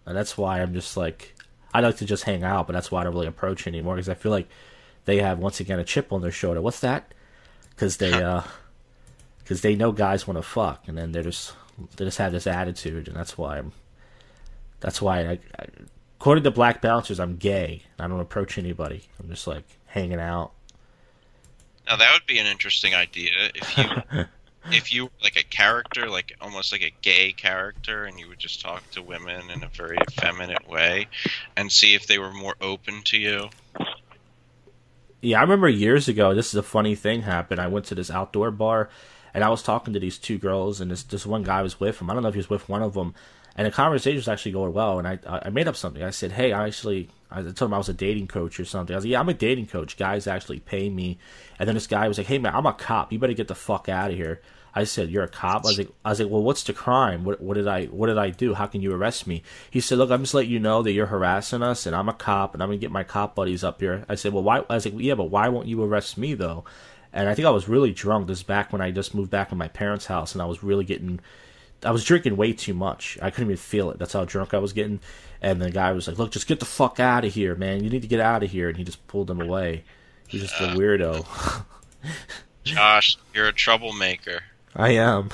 And 0.05 0.15
that's 0.15 0.37
why 0.37 0.61
I'm 0.61 0.73
just 0.73 0.95
like, 0.95 1.35
I 1.73 1.81
like 1.81 1.97
to 1.97 2.05
just 2.05 2.23
hang 2.23 2.43
out, 2.43 2.65
but 2.67 2.73
that's 2.73 2.89
why 2.89 3.01
I 3.01 3.03
don't 3.03 3.13
really 3.13 3.27
approach 3.27 3.67
anymore 3.67 3.95
because 3.95 4.07
I 4.09 4.13
feel 4.13 4.31
like 4.31 4.47
they 5.05 5.17
have 5.17 5.39
once 5.39 5.59
again 5.59 5.79
a 5.79 5.83
chip 5.83 6.13
on 6.13 6.21
their 6.21 6.31
shoulder. 6.31 6.61
What's 6.61 6.79
that? 6.79 7.13
Because 7.71 7.97
they, 7.97 8.13
uh, 8.23 8.43
because 9.43 9.61
they 9.61 9.75
know 9.75 9.91
guys 9.91 10.27
want 10.27 10.37
to 10.37 10.43
fuck, 10.43 10.87
and 10.87 10.97
then 10.97 11.11
they 11.11 11.21
just 11.21 11.53
they 11.97 12.05
just 12.05 12.17
have 12.17 12.31
this 12.31 12.47
attitude, 12.47 13.07
and 13.07 13.17
that's 13.17 13.37
why 13.37 13.57
I'm, 13.57 13.71
that's 14.79 15.01
why 15.01 15.21
I, 15.21 15.39
I 15.59 15.67
according 16.19 16.43
to 16.45 16.51
Black 16.51 16.81
Bouncers, 16.81 17.19
I'm 17.19 17.35
gay. 17.35 17.83
I 17.99 18.07
don't 18.07 18.19
approach 18.19 18.57
anybody. 18.57 19.03
I'm 19.19 19.29
just 19.29 19.47
like 19.47 19.65
hanging 19.87 20.19
out. 20.19 20.51
Now 21.85 21.97
that 21.97 22.13
would 22.13 22.25
be 22.25 22.39
an 22.39 22.45
interesting 22.45 22.95
idea 22.95 23.31
if 23.53 23.77
you 23.77 24.25
if 24.71 24.93
you 24.93 25.05
were 25.05 25.11
like 25.21 25.35
a 25.35 25.43
character, 25.43 26.09
like 26.09 26.33
almost 26.39 26.71
like 26.71 26.81
a 26.81 26.91
gay 27.01 27.33
character, 27.33 28.05
and 28.05 28.19
you 28.19 28.27
would 28.29 28.39
just 28.39 28.61
talk 28.61 28.89
to 28.91 29.01
women 29.01 29.49
in 29.49 29.63
a 29.63 29.67
very 29.67 29.97
effeminate 29.97 30.67
way, 30.69 31.07
and 31.57 31.71
see 31.71 31.93
if 31.93 32.07
they 32.07 32.19
were 32.19 32.31
more 32.31 32.55
open 32.61 33.01
to 33.03 33.17
you. 33.17 33.49
Yeah, 35.21 35.39
I 35.39 35.41
remember 35.41 35.69
years 35.69 36.07
ago. 36.07 36.33
This 36.33 36.47
is 36.47 36.55
a 36.55 36.63
funny 36.63 36.95
thing 36.95 37.21
happened. 37.21 37.59
I 37.59 37.67
went 37.67 37.85
to 37.87 37.95
this 37.95 38.11
outdoor 38.11 38.51
bar, 38.51 38.89
and 39.33 39.43
I 39.43 39.49
was 39.49 39.63
talking 39.63 39.93
to 39.93 39.99
these 39.99 40.17
two 40.17 40.37
girls, 40.37 40.81
and 40.81 40.91
this 40.91 41.03
this 41.03 41.25
one 41.25 41.43
guy 41.43 41.61
was 41.61 41.79
with 41.79 41.99
them. 41.99 42.09
I 42.09 42.13
don't 42.13 42.23
know 42.23 42.29
if 42.29 42.35
he 42.35 42.39
was 42.39 42.49
with 42.49 42.69
one 42.69 42.81
of 42.81 42.93
them, 42.93 43.13
and 43.55 43.65
the 43.67 43.71
conversation 43.71 44.17
was 44.17 44.27
actually 44.27 44.51
going 44.51 44.73
well. 44.73 44.99
And 44.99 45.07
I 45.07 45.19
I 45.25 45.49
made 45.49 45.67
up 45.67 45.75
something. 45.75 46.03
I 46.03 46.11
said, 46.11 46.33
"Hey, 46.33 46.53
I 46.53 46.67
actually." 46.67 47.09
I 47.35 47.41
told 47.41 47.61
him 47.61 47.73
I 47.73 47.79
was 47.79 47.89
a 47.89 47.93
dating 47.93 48.27
coach 48.27 48.59
or 48.59 48.65
something. 48.65 48.93
I 48.93 48.97
was 48.97 49.05
like, 49.05 49.11
"Yeah, 49.11 49.19
I'm 49.19 49.27
a 49.29 49.33
dating 49.33 49.65
coach. 49.65 49.97
Guys 49.97 50.27
actually 50.27 50.59
pay 50.59 50.87
me." 50.87 51.17
And 51.57 51.67
then 51.67 51.73
this 51.73 51.87
guy 51.87 52.07
was 52.07 52.19
like, 52.19 52.27
"Hey 52.27 52.37
man, 52.37 52.53
I'm 52.53 52.67
a 52.67 52.73
cop. 52.73 53.11
You 53.11 53.17
better 53.17 53.33
get 53.33 53.47
the 53.47 53.55
fuck 53.55 53.89
out 53.89 54.11
of 54.11 54.17
here." 54.17 54.39
I 54.75 54.83
said, 54.85 55.09
"You're 55.09 55.23
a 55.23 55.27
cop." 55.27 55.65
I 55.65 55.69
was 55.69 55.77
like, 55.77 55.89
"I 56.03 56.09
was 56.09 56.19
like, 56.19 56.29
well, 56.29 56.41
what's 56.41 56.63
the 56.63 56.73
crime? 56.73 57.23
What, 57.23 57.41
what 57.41 57.55
did 57.55 57.67
I 57.67 57.85
what 57.85 58.07
did 58.07 58.17
I 58.17 58.29
do? 58.31 58.53
How 58.55 58.65
can 58.65 58.81
you 58.81 58.93
arrest 58.93 59.27
me?" 59.27 59.43
He 59.69 59.79
said, 59.79 59.97
"Look, 59.97 60.09
I'm 60.11 60.21
just 60.21 60.33
letting 60.33 60.51
you 60.51 60.59
know 60.59 60.81
that 60.81 60.91
you're 60.91 61.07
harassing 61.07 61.61
us, 61.61 61.85
and 61.85 61.95
I'm 61.95 62.09
a 62.09 62.13
cop, 62.13 62.53
and 62.53 62.63
I'm 62.63 62.69
gonna 62.69 62.77
get 62.77 62.91
my 62.91 63.03
cop 63.03 63.35
buddies 63.35 63.63
up 63.63 63.79
here." 63.81 64.05
I 64.09 64.15
said, 64.15 64.33
"Well, 64.33 64.43
why?" 64.43 64.59
I 64.69 64.75
was 64.75 64.85
like, 64.85 64.95
"Yeah, 64.97 65.15
but 65.15 65.25
why 65.25 65.47
won't 65.49 65.67
you 65.67 65.83
arrest 65.83 66.17
me 66.17 66.33
though?" 66.33 66.65
And 67.13 67.29
I 67.29 67.35
think 67.35 67.45
I 67.45 67.51
was 67.51 67.69
really 67.69 67.93
drunk. 67.93 68.27
This 68.27 68.39
is 68.39 68.43
back 68.43 68.73
when 68.73 68.81
I 68.81 68.91
just 68.91 69.13
moved 69.13 69.29
back 69.29 69.51
in 69.51 69.57
my 69.57 69.67
parents' 69.67 70.07
house, 70.07 70.33
and 70.33 70.41
I 70.41 70.45
was 70.45 70.63
really 70.63 70.83
getting. 70.83 71.19
I 71.83 71.91
was 71.91 72.03
drinking 72.03 72.37
way 72.37 72.53
too 72.53 72.73
much. 72.73 73.17
I 73.21 73.29
couldn't 73.29 73.49
even 73.51 73.57
feel 73.57 73.91
it. 73.91 73.99
That's 73.99 74.13
how 74.13 74.25
drunk 74.25 74.53
I 74.53 74.57
was 74.57 74.73
getting. 74.73 74.99
And 75.41 75.61
the 75.61 75.69
guy 75.69 75.91
was 75.91 76.07
like, 76.07 76.17
"Look, 76.17 76.31
just 76.31 76.47
get 76.47 76.59
the 76.59 76.65
fuck 76.65 76.99
out 76.99 77.25
of 77.25 77.33
here, 77.33 77.55
man. 77.55 77.83
You 77.83 77.89
need 77.89 78.01
to 78.01 78.07
get 78.07 78.19
out 78.19 78.43
of 78.43 78.51
here." 78.51 78.69
And 78.69 78.77
he 78.77 78.83
just 78.83 79.05
pulled 79.07 79.29
him 79.29 79.41
away. 79.41 79.83
He's 80.27 80.41
just 80.41 80.59
a 80.59 80.75
weirdo. 80.75 81.25
Josh, 82.63 83.17
you're 83.33 83.49
a 83.49 83.53
troublemaker. 83.53 84.41
I 84.75 84.91
am. 84.91 85.29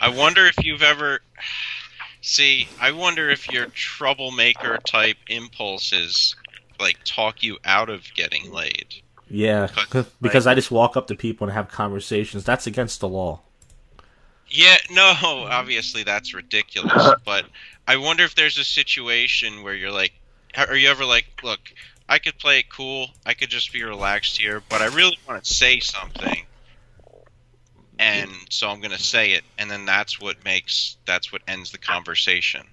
I 0.00 0.10
wonder 0.10 0.46
if 0.46 0.64
you've 0.64 0.82
ever 0.82 1.20
see. 2.20 2.68
I 2.80 2.92
wonder 2.92 3.30
if 3.30 3.50
your 3.50 3.66
troublemaker 3.66 4.78
type 4.86 5.16
impulses 5.28 6.36
like 6.78 6.98
talk 7.04 7.42
you 7.42 7.58
out 7.64 7.88
of 7.88 8.04
getting 8.14 8.52
laid. 8.52 9.02
Yeah, 9.30 9.68
because 10.22 10.46
I 10.46 10.54
just 10.54 10.70
walk 10.70 10.96
up 10.96 11.06
to 11.08 11.14
people 11.14 11.46
and 11.46 11.54
have 11.54 11.68
conversations. 11.68 12.44
That's 12.44 12.66
against 12.66 13.00
the 13.00 13.08
law. 13.08 13.40
Yeah, 14.48 14.76
no, 14.90 15.12
obviously 15.12 16.02
that's 16.02 16.32
ridiculous. 16.32 17.14
but 17.24 17.44
I 17.86 17.96
wonder 17.96 18.24
if 18.24 18.34
there's 18.34 18.58
a 18.58 18.64
situation 18.64 19.62
where 19.62 19.74
you're 19.74 19.92
like, 19.92 20.12
are 20.56 20.76
you 20.76 20.88
ever 20.88 21.04
like, 21.04 21.26
look, 21.42 21.60
I 22.08 22.18
could 22.18 22.38
play 22.38 22.60
it 22.60 22.70
cool, 22.70 23.10
I 23.26 23.34
could 23.34 23.50
just 23.50 23.72
be 23.72 23.82
relaxed 23.84 24.38
here, 24.38 24.62
but 24.68 24.80
I 24.80 24.86
really 24.86 25.18
want 25.28 25.44
to 25.44 25.54
say 25.54 25.80
something, 25.80 26.46
and 27.98 28.30
so 28.48 28.68
I'm 28.70 28.80
gonna 28.80 28.98
say 28.98 29.32
it, 29.32 29.44
and 29.58 29.70
then 29.70 29.84
that's 29.84 30.18
what 30.18 30.42
makes 30.44 30.96
that's 31.04 31.30
what 31.30 31.42
ends 31.46 31.70
the 31.70 31.78
conversation. 31.78 32.66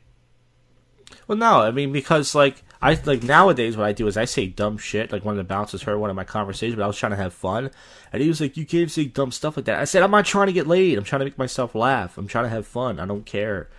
Well, 1.28 1.38
no, 1.38 1.60
I 1.60 1.72
mean 1.72 1.91
because 1.91 2.34
like 2.34 2.63
I 2.86 3.00
like 3.06 3.24
nowadays 3.24 3.76
what 3.76 3.88
I 3.88 3.93
do 3.93 4.06
is 4.06 4.15
I 4.15 4.26
say 4.26 4.45
dumb 4.45 4.78
shit. 4.78 5.12
Like 5.12 5.26
one 5.26 5.34
of 5.34 5.39
the 5.39 5.43
bouncers 5.43 5.82
heard 5.82 5.98
one 5.98 6.12
of 6.12 6.15
my 6.15 6.24
conversations, 6.24 6.76
but 6.76 6.84
I 6.84 6.88
was 6.88 6.95
trying 6.98 7.13
to 7.13 7.15
have 7.15 7.34
fun, 7.34 7.71
and 8.13 8.21
he 8.21 8.28
was 8.28 8.39
like, 8.39 8.58
"You 8.58 8.63
can't 8.63 8.91
say 8.91 9.06
dumb 9.06 9.32
stuff 9.32 9.58
like 9.58 9.65
that." 9.65 9.80
I 9.80 9.86
said, 9.86 10.04
"I'm 10.04 10.12
not 10.12 10.26
trying 10.26 10.48
to 10.48 10.54
get 10.54 10.67
laid. 10.67 10.95
I'm 10.95 11.04
trying 11.04 11.21
to 11.21 11.26
make 11.26 11.39
myself 11.39 11.74
laugh. 11.74 12.15
I'm 12.15 12.28
trying 12.28 12.43
to 12.43 12.52
have 12.52 12.67
fun. 12.67 13.00
I 13.00 13.08
don't 13.08 13.26
care." 13.26 13.69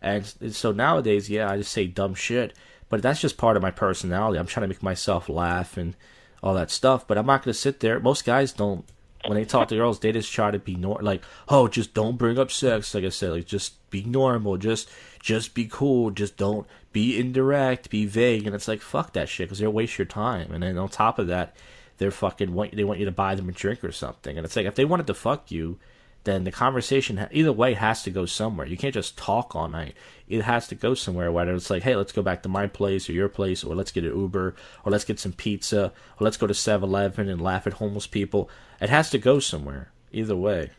And, 0.00 0.32
and 0.40 0.54
so 0.54 0.72
nowadays, 0.72 1.28
yeah, 1.28 1.50
I 1.50 1.58
just 1.58 1.72
say 1.72 1.86
dumb 1.86 2.14
shit, 2.14 2.54
but 2.88 3.02
that's 3.02 3.20
just 3.20 3.36
part 3.36 3.58
of 3.58 3.62
my 3.62 3.70
personality. 3.70 4.38
I'm 4.38 4.46
trying 4.46 4.64
to 4.64 4.68
make 4.68 4.82
myself 4.82 5.28
laugh 5.28 5.76
and 5.76 5.94
all 6.42 6.54
that 6.54 6.70
stuff, 6.70 7.06
but 7.06 7.18
I'm 7.18 7.26
not 7.26 7.42
gonna 7.42 7.52
sit 7.52 7.80
there. 7.80 8.00
Most 8.00 8.24
guys 8.24 8.52
don't. 8.52 8.86
When 9.26 9.36
they 9.36 9.44
talk 9.44 9.68
to 9.68 9.76
girls, 9.76 10.00
they 10.00 10.12
just 10.12 10.32
try 10.32 10.50
to 10.50 10.58
be 10.58 10.74
nor 10.74 11.00
like, 11.02 11.22
oh, 11.50 11.68
just 11.68 11.92
don't 11.92 12.16
bring 12.16 12.38
up 12.38 12.50
sex. 12.50 12.94
Like 12.94 13.04
I 13.04 13.10
said, 13.10 13.32
like 13.32 13.46
just 13.46 13.74
be 13.94 14.02
normal. 14.02 14.56
Just 14.56 14.90
just 15.22 15.54
be 15.54 15.66
cool. 15.70 16.10
Just 16.10 16.36
don't 16.36 16.66
be 16.92 17.16
indirect. 17.18 17.90
Be 17.90 18.06
vague. 18.06 18.44
And 18.44 18.54
it's 18.54 18.66
like 18.66 18.80
fuck 18.80 19.12
that 19.12 19.28
shit 19.28 19.46
because 19.46 19.60
they'll 19.60 19.70
waste 19.70 19.98
your 19.98 20.04
time. 20.04 20.52
And 20.52 20.64
then 20.64 20.76
on 20.76 20.88
top 20.88 21.20
of 21.20 21.28
that, 21.28 21.54
they're 21.98 22.10
fucking 22.10 22.52
want 22.52 22.74
they 22.74 22.82
want 22.82 22.98
you 22.98 23.06
to 23.06 23.12
buy 23.12 23.36
them 23.36 23.48
a 23.48 23.52
drink 23.52 23.84
or 23.84 23.92
something. 23.92 24.36
And 24.36 24.44
it's 24.44 24.56
like 24.56 24.66
if 24.66 24.74
they 24.74 24.84
wanted 24.84 25.06
to 25.06 25.14
fuck 25.14 25.52
you, 25.52 25.78
then 26.24 26.42
the 26.42 26.50
conversation 26.50 27.28
either 27.30 27.52
way 27.52 27.74
has 27.74 28.02
to 28.02 28.10
go 28.10 28.26
somewhere. 28.26 28.66
You 28.66 28.76
can't 28.76 28.94
just 28.94 29.16
talk 29.16 29.54
all 29.54 29.68
night. 29.68 29.94
It 30.26 30.42
has 30.42 30.66
to 30.68 30.74
go 30.74 30.94
somewhere. 30.94 31.30
Whether 31.30 31.54
it's 31.54 31.70
like, 31.70 31.84
hey, 31.84 31.94
let's 31.94 32.12
go 32.12 32.22
back 32.22 32.42
to 32.42 32.48
my 32.48 32.66
place 32.66 33.08
or 33.08 33.12
your 33.12 33.28
place, 33.28 33.62
or 33.62 33.76
let's 33.76 33.92
get 33.92 34.04
an 34.04 34.18
Uber, 34.18 34.56
or 34.84 34.90
let's 34.90 35.04
get 35.04 35.20
some 35.20 35.32
pizza, 35.32 35.92
or 36.18 36.24
let's 36.24 36.38
go 36.38 36.46
to 36.46 36.54
7-Eleven 36.54 37.28
and 37.28 37.40
laugh 37.40 37.66
at 37.66 37.74
homeless 37.74 38.06
people. 38.06 38.50
It 38.80 38.88
has 38.88 39.10
to 39.10 39.18
go 39.18 39.38
somewhere. 39.38 39.90
Either 40.12 40.34
way. 40.34 40.70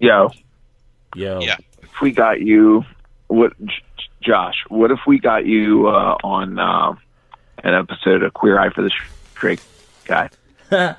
Yo, 0.00 0.30
Yo. 1.14 1.40
Yeah. 1.40 1.56
if 1.82 2.00
we 2.00 2.12
got 2.12 2.40
you, 2.40 2.84
what, 3.28 3.52
J- 3.64 3.74
Josh? 4.22 4.64
What 4.68 4.90
if 4.90 5.00
we 5.06 5.18
got 5.18 5.46
you 5.46 5.88
uh, 5.88 6.16
on 6.22 6.58
uh, 6.58 6.94
an 7.64 7.74
episode 7.74 8.22
of 8.22 8.32
Queer 8.34 8.58
Eye 8.58 8.70
for 8.70 8.82
the 8.82 8.90
Straight 9.34 9.60
Guy? 10.04 10.30
Do 10.70 10.94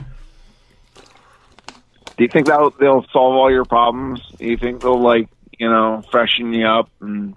you 2.25 2.27
think 2.27 2.47
that 2.47 2.73
they'll 2.79 3.05
solve 3.11 3.35
all 3.35 3.49
your 3.49 3.65
problems? 3.65 4.21
Do 4.37 4.45
you 4.45 4.57
think 4.57 4.81
they'll 4.81 4.99
like 5.01 5.29
you 5.57 5.69
know 5.69 6.03
freshen 6.11 6.53
you 6.53 6.67
up 6.67 6.89
and 6.99 7.35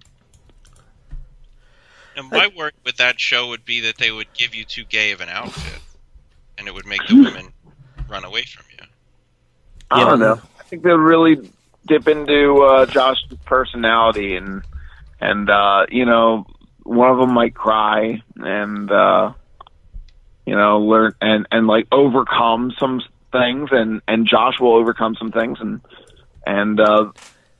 And 2.17 2.31
my 2.31 2.49
work 2.57 2.75
with 2.85 2.97
that 2.97 3.21
show 3.21 3.49
would 3.49 3.65
be 3.65 3.81
that 3.81 3.99
they 3.99 4.11
would 4.11 4.33
give 4.35 4.55
you 4.55 4.65
too 4.65 4.85
gay 4.85 5.13
of 5.13 5.21
an 5.21 5.29
outfit, 5.29 5.81
and 6.59 6.69
it 6.69 6.75
would 6.75 6.87
make 6.87 7.07
the 7.07 7.15
women 7.25 7.53
run 8.09 8.25
away 8.25 8.45
from 8.45 8.65
you. 8.79 8.87
I 9.91 10.01
Yeah. 10.01 10.05
don't 10.09 10.21
know. 10.21 10.41
I 10.61 10.63
think 10.65 10.83
they'll 10.83 10.97
really 10.97 11.51
dip 11.87 12.09
into 12.09 12.63
uh, 12.63 12.87
Josh's 12.87 13.39
personality 13.45 14.37
and 14.37 14.63
and 15.21 15.51
uh, 15.51 15.87
you 15.91 16.05
know 16.05 16.47
one 16.83 17.11
of 17.11 17.19
them 17.19 17.33
might 17.33 17.55
cry 17.55 18.23
and 18.37 18.91
uh, 18.91 19.33
you 20.47 20.55
know 20.55 20.81
learn 20.81 21.15
and 21.21 21.47
and 21.51 21.67
like 21.67 21.87
overcome 21.93 22.73
some 22.79 23.03
things 23.33 23.71
and 23.73 24.01
and 24.07 24.27
Josh 24.27 24.61
will 24.61 24.75
overcome 24.75 25.17
some 25.19 25.33
things 25.33 25.59
and 25.61 25.81
and 26.47 26.81
uh, 26.81 27.11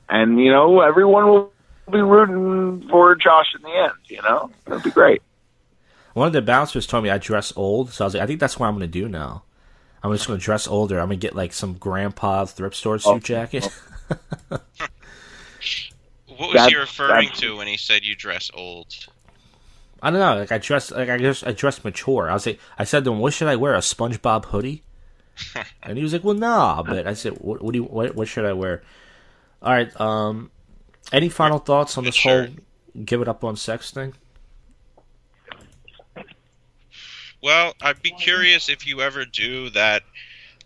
and 0.09 0.39
you 0.39 0.51
know 0.51 0.81
everyone 0.81 1.27
will 1.27 1.51
be 1.91 2.01
rooting 2.01 2.87
for 2.89 3.15
Josh 3.15 3.47
in 3.55 3.61
the 3.61 3.69
end. 3.69 3.93
You 4.05 4.21
know 4.21 4.51
that'd 4.65 4.83
be 4.83 4.91
great. 4.91 5.21
One 6.13 6.27
of 6.27 6.33
the 6.33 6.41
bouncers 6.41 6.87
told 6.87 7.03
me 7.03 7.09
I 7.09 7.17
dress 7.17 7.51
old, 7.57 7.91
so 7.91 8.05
I 8.05 8.07
was 8.07 8.13
like, 8.13 8.23
I 8.23 8.25
think 8.25 8.39
that's 8.39 8.57
what 8.57 8.67
I'm 8.67 8.75
gonna 8.75 8.87
do 8.87 9.09
now. 9.09 9.43
I'm 10.05 10.13
just 10.13 10.27
gonna 10.27 10.39
dress 10.39 10.67
older. 10.67 10.99
I'm 10.99 11.07
gonna 11.07 11.15
get 11.17 11.35
like 11.35 11.51
some 11.51 11.73
grandpa 11.73 12.45
thrift 12.45 12.75
store 12.75 12.99
suit 12.99 13.09
Oh. 13.11 13.19
jacket. 13.19 13.67
What 16.27 16.49
was 16.49 16.53
That- 16.53 16.69
he 16.69 16.75
referring 16.75 17.29
that- 17.29 17.37
to 17.37 17.55
when 17.57 17.67
he 17.67 17.77
said 17.77 18.03
you 18.03 18.13
dress 18.15 18.51
old? 18.53 18.93
I 20.01 20.11
don't 20.11 20.19
know. 20.19 20.37
Like 20.39 20.51
I 20.51 20.57
dress, 20.57 20.91
like 20.91 21.09
I 21.09 21.17
just 21.17 21.47
I 21.47 21.53
dressed 21.53 21.83
mature. 21.85 22.29
I 22.29 22.33
was 22.33 22.45
like, 22.45 22.59
I 22.77 22.83
said 22.83 23.05
to 23.05 23.11
him, 23.13 23.19
"What 23.19 23.33
should 23.33 23.47
I 23.47 23.55
wear? 23.55 23.73
A 23.73 23.79
SpongeBob 23.79 24.45
hoodie?" 24.45 24.83
and 25.83 25.97
he 25.97 26.03
was 26.03 26.13
like, 26.13 26.23
"Well, 26.23 26.35
nah." 26.35 26.83
But 26.83 27.07
I 27.07 27.13
said, 27.13 27.33
"What, 27.39 27.61
what 27.61 27.71
do 27.71 27.79
you? 27.79 27.85
What, 27.85 28.13
what 28.15 28.27
should 28.27 28.45
I 28.45 28.53
wear?" 28.53 28.83
All 29.63 29.71
right. 29.71 29.99
Um, 29.99 30.51
any 31.13 31.29
final 31.29 31.57
thoughts 31.57 31.97
on 31.97 32.03
this 32.03 32.13
Sure. 32.15 32.47
whole 32.47 32.55
give 33.05 33.21
it 33.21 33.27
up 33.29 33.43
on 33.43 33.55
sex 33.55 33.89
thing? 33.91 34.13
Well, 37.45 37.75
I'd 37.79 38.01
be 38.01 38.09
curious 38.09 38.69
if 38.69 38.87
you 38.87 39.01
ever 39.01 39.23
do 39.23 39.69
that 39.69 40.01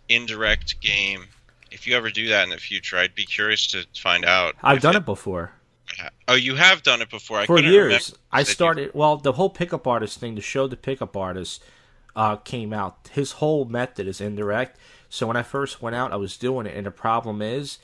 indirect 0.08 0.80
game. 0.80 1.26
If 1.70 1.86
you 1.86 1.94
ever 1.94 2.10
do 2.10 2.28
that 2.28 2.44
in 2.44 2.48
the 2.50 2.56
future, 2.56 2.96
I'd 2.96 3.14
be 3.14 3.26
curious 3.26 3.66
to 3.68 3.84
find 3.94 4.24
out. 4.24 4.56
I've 4.62 4.80
done 4.80 4.96
it 4.96 5.04
before 5.04 5.52
Oh, 6.28 6.34
you 6.34 6.54
have 6.54 6.82
done 6.82 7.02
it 7.02 7.10
before. 7.10 7.40
I 7.40 7.46
for 7.46 7.60
years. 7.60 8.14
I 8.32 8.44
started. 8.44 8.92
Well, 8.94 9.16
the 9.16 9.32
whole 9.32 9.50
pickup 9.50 9.86
artist 9.86 10.18
thing, 10.18 10.36
the 10.36 10.40
show, 10.40 10.66
the 10.66 10.76
pickup 10.76 11.16
artist, 11.16 11.62
uh, 12.14 12.36
came 12.36 12.72
out. 12.72 13.10
His 13.12 13.32
whole 13.32 13.64
method 13.64 14.06
is 14.06 14.20
indirect. 14.20 14.78
So 15.08 15.26
when 15.26 15.36
I 15.36 15.42
first 15.42 15.82
went 15.82 15.96
out, 15.96 16.12
I 16.12 16.16
was 16.16 16.36
doing 16.36 16.66
it, 16.66 16.76
and 16.76 16.86
the 16.86 16.90
problem 16.90 17.42
is, 17.42 17.78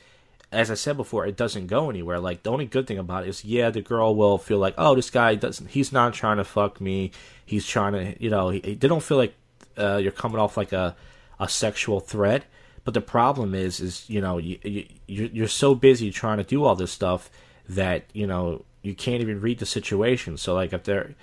as 0.57 0.71
I 0.71 0.75
said 0.75 0.97
before, 0.97 1.27
it 1.27 1.37
doesn't 1.37 1.67
go 1.67 1.91
anywhere. 1.91 2.19
Like 2.19 2.43
the 2.43 2.51
only 2.51 2.67
good 2.67 2.87
thing 2.87 2.99
about 2.99 3.25
it 3.25 3.29
is, 3.29 3.45
yeah, 3.45 3.71
the 3.71 3.83
girl 3.83 4.15
will 4.15 4.39
feel 4.39 4.59
like, 4.59 4.75
oh, 4.79 4.95
this 4.95 5.11
guy 5.11 5.35
doesn't. 5.35 5.71
He's 5.71 5.93
not 5.93 6.15
trying 6.15 6.39
to 6.39 6.45
fuck 6.45 6.81
me. 6.81 7.13
He's 7.45 7.67
trying 7.67 7.93
to, 7.93 8.23
you 8.23 8.31
know, 8.31 8.49
he, 8.49 8.61
they 8.61 8.89
don't 8.89 9.03
feel 9.03 9.19
like 9.19 9.35
uh, 9.79 9.97
you're 9.97 10.13
coming 10.13 10.39
off 10.39 10.57
like 10.57 10.73
a 10.73 10.97
a 11.39 11.49
sexual 11.49 12.01
threat. 12.01 12.45
But 12.85 12.95
the 12.95 13.01
problem 13.01 13.55
is, 13.55 13.81
is 13.81 14.09
you 14.09 14.21
know, 14.21 14.39
you, 14.39 14.59
you 14.63 14.87
you're 15.07 15.29
you're 15.29 15.49
so 15.49 15.75
busy 15.75 16.11
trying 16.11 16.39
to 16.39 16.45
do 16.45 16.65
all 16.65 16.75
this 16.75 16.93
stuff 16.93 17.31
that 17.69 18.05
you 18.13 18.27
know 18.27 18.65
you 18.83 18.95
can't 18.95 19.21
even 19.21 19.41
read 19.41 19.59
the 19.59 19.67
situation. 19.67 20.37
So 20.37 20.55
like 20.55 20.73
if 20.73 20.85
they're 20.85 21.15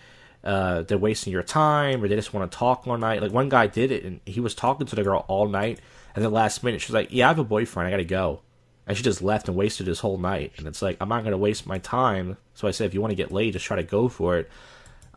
uh, 0.43 0.82
they're 0.84 0.98
wasting 0.98 1.32
your 1.32 1.43
time 1.43 2.04
or 2.04 2.08
they 2.08 2.15
just 2.15 2.34
want 2.34 2.52
to 2.52 2.58
talk 2.58 2.86
all 2.86 2.98
night. 2.98 3.22
Like 3.22 3.32
one 3.32 3.50
guy 3.50 3.67
did 3.67 3.91
it 3.91 4.04
and 4.04 4.19
he 4.26 4.41
was 4.41 4.54
talking 4.54 4.86
to 4.88 4.96
the 4.96 5.04
girl 5.04 5.26
all 5.28 5.48
night, 5.48 5.80
and 6.15 6.24
then 6.24 6.32
last 6.32 6.63
minute 6.63 6.82
she's 6.82 6.93
like, 6.93 7.10
"Yeah, 7.12 7.28
I 7.28 7.30
have 7.30 7.39
a 7.39 7.43
boyfriend. 7.43 7.88
I 7.88 7.91
gotta 7.91 8.04
go," 8.04 8.41
and 8.88 8.98
she 8.98 9.04
just 9.04 9.22
left 9.22 9.48
and 9.48 9.58
wasted 9.58 9.88
his 9.88 10.00
whole 10.02 10.17
night. 10.17 10.54
And 10.58 10.67
it's 10.67 10.82
like 10.82 10.98
I'm 11.02 11.10
not 11.10 11.24
gonna 11.24 11.38
waste 11.38 11.65
my 11.67 11.78
time. 11.80 12.38
So 12.54 12.67
I 12.67 12.72
said, 12.72 12.86
if 12.86 12.93
you 12.93 13.02
want 13.02 13.12
to 13.12 13.15
get 13.15 13.32
laid, 13.32 13.54
just 13.54 13.65
try 13.65 13.78
to 13.78 13.84
go 13.84 14.08
for 14.10 14.38
it. 14.38 14.50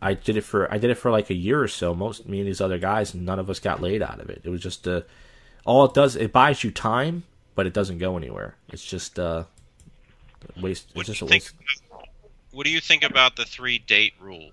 I 0.01 0.15
did 0.15 0.37
it 0.37 0.43
for 0.43 0.73
I 0.73 0.79
did 0.79 0.91
it 0.91 0.97
for 0.97 1.11
like 1.11 1.31
a 1.31 1.35
year 1.35 1.63
or 1.63 1.69
so. 1.69 1.95
Most 1.95 2.29
me 2.29 2.39
and 2.41 2.49
these 2.49 2.61
other 2.61 2.79
guys, 2.79 3.15
none 3.15 3.39
of 3.39 3.49
us 3.51 3.61
got 3.61 3.81
laid 3.83 4.03
out 4.03 4.21
of 4.21 4.29
it. 4.31 4.43
It 4.45 4.51
was 4.51 4.61
just 4.61 4.87
uh, 4.87 5.03
all 5.65 5.85
it 5.87 5.95
does. 5.95 6.17
It 6.17 6.33
buys 6.33 6.63
you 6.65 6.71
time, 6.71 7.25
but 7.55 7.67
it 7.67 7.73
doesn't 7.73 7.99
go 7.99 8.17
anywhere. 8.17 8.57
It's 8.69 8.85
just 8.85 9.19
uh, 9.19 9.45
waste. 10.61 10.91
What 10.93 11.03
It's 11.03 11.07
do 11.07 11.13
just 11.13 11.21
you 11.21 11.27
a 11.27 11.29
think? 11.29 11.45
waste. 11.45 11.55
What 12.51 12.65
do 12.65 12.71
you 12.71 12.81
think 12.81 13.03
about 13.05 13.37
the 13.37 13.45
three 13.45 13.79
date 13.79 14.15
rule? 14.21 14.53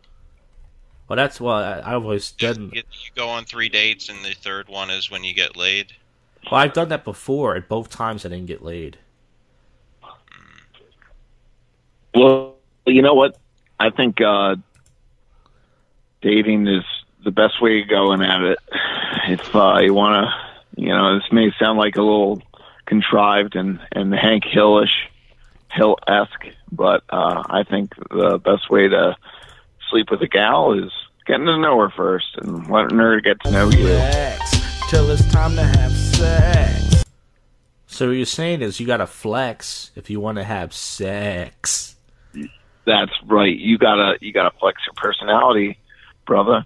Well, 1.07 1.17
that's 1.17 1.39
what 1.39 1.63
I, 1.63 1.93
always 1.93 2.31
done. 2.31 2.71
you 2.73 2.83
go 3.15 3.29
on 3.29 3.45
three 3.45 3.69
dates, 3.69 4.09
and 4.09 4.23
the 4.23 4.33
third 4.33 4.67
one 4.69 4.89
is 4.89 5.11
when 5.11 5.23
you 5.23 5.33
get 5.33 5.55
laid. 5.57 5.93
Well, 6.51 6.59
I've 6.59 6.73
done 6.73 6.89
that 6.89 7.03
before, 7.03 7.55
At 7.55 7.69
both 7.69 7.89
times 7.89 8.25
I 8.25 8.29
didn't 8.29 8.47
get 8.47 8.63
laid. 8.63 8.97
Well, 12.13 12.55
you 12.85 13.01
know 13.01 13.13
what? 13.13 13.37
I 13.79 13.89
think 13.89 14.21
uh, 14.21 14.55
dating 16.21 16.67
is 16.67 16.83
the 17.23 17.31
best 17.31 17.61
way 17.61 17.81
to 17.81 17.87
go 17.87 18.11
in 18.13 18.21
at 18.21 18.41
it. 18.41 18.59
If 19.27 19.55
uh, 19.55 19.79
you 19.81 19.93
want 19.93 20.25
to, 20.25 20.81
you 20.81 20.89
know, 20.89 21.15
this 21.15 21.31
may 21.31 21.51
sound 21.59 21.77
like 21.77 21.95
a 21.95 22.01
little 22.01 22.41
contrived 22.85 23.55
and 23.55 23.79
and 23.91 24.13
Hank 24.13 24.43
Hillish, 24.45 25.09
Hill 25.71 25.97
esque, 26.07 26.47
but 26.71 27.03
uh, 27.09 27.43
I 27.49 27.63
think 27.63 27.95
the 28.09 28.37
best 28.37 28.69
way 28.69 28.87
to 28.89 29.15
sleep 29.89 30.11
with 30.11 30.21
a 30.21 30.27
gal 30.27 30.73
is 30.73 30.91
getting 31.25 31.45
to 31.45 31.57
know 31.57 31.79
her 31.79 31.89
first 31.89 32.35
and 32.37 32.69
letting 32.69 32.97
her 32.97 33.21
get 33.21 33.39
to 33.41 33.51
know 33.51 33.69
you. 33.69 33.87
Sex 33.87 34.89
till 34.89 35.09
it's 35.09 35.25
time 35.31 35.55
to 35.55 35.63
have 35.63 35.91
sex. 35.91 37.03
So 37.87 38.07
what 38.07 38.13
you're 38.13 38.25
saying 38.25 38.61
is 38.61 38.79
you 38.79 38.87
got 38.87 38.97
to 38.97 39.07
flex 39.07 39.91
if 39.95 40.09
you 40.09 40.19
want 40.19 40.37
to 40.37 40.43
have 40.43 40.73
sex. 40.73 41.92
That's 42.85 43.11
right. 43.25 43.55
You 43.55 43.77
gotta 43.77 44.17
you 44.21 44.33
gotta 44.33 44.51
flex 44.59 44.81
your 44.85 44.93
personality, 44.95 45.77
brother. 46.25 46.65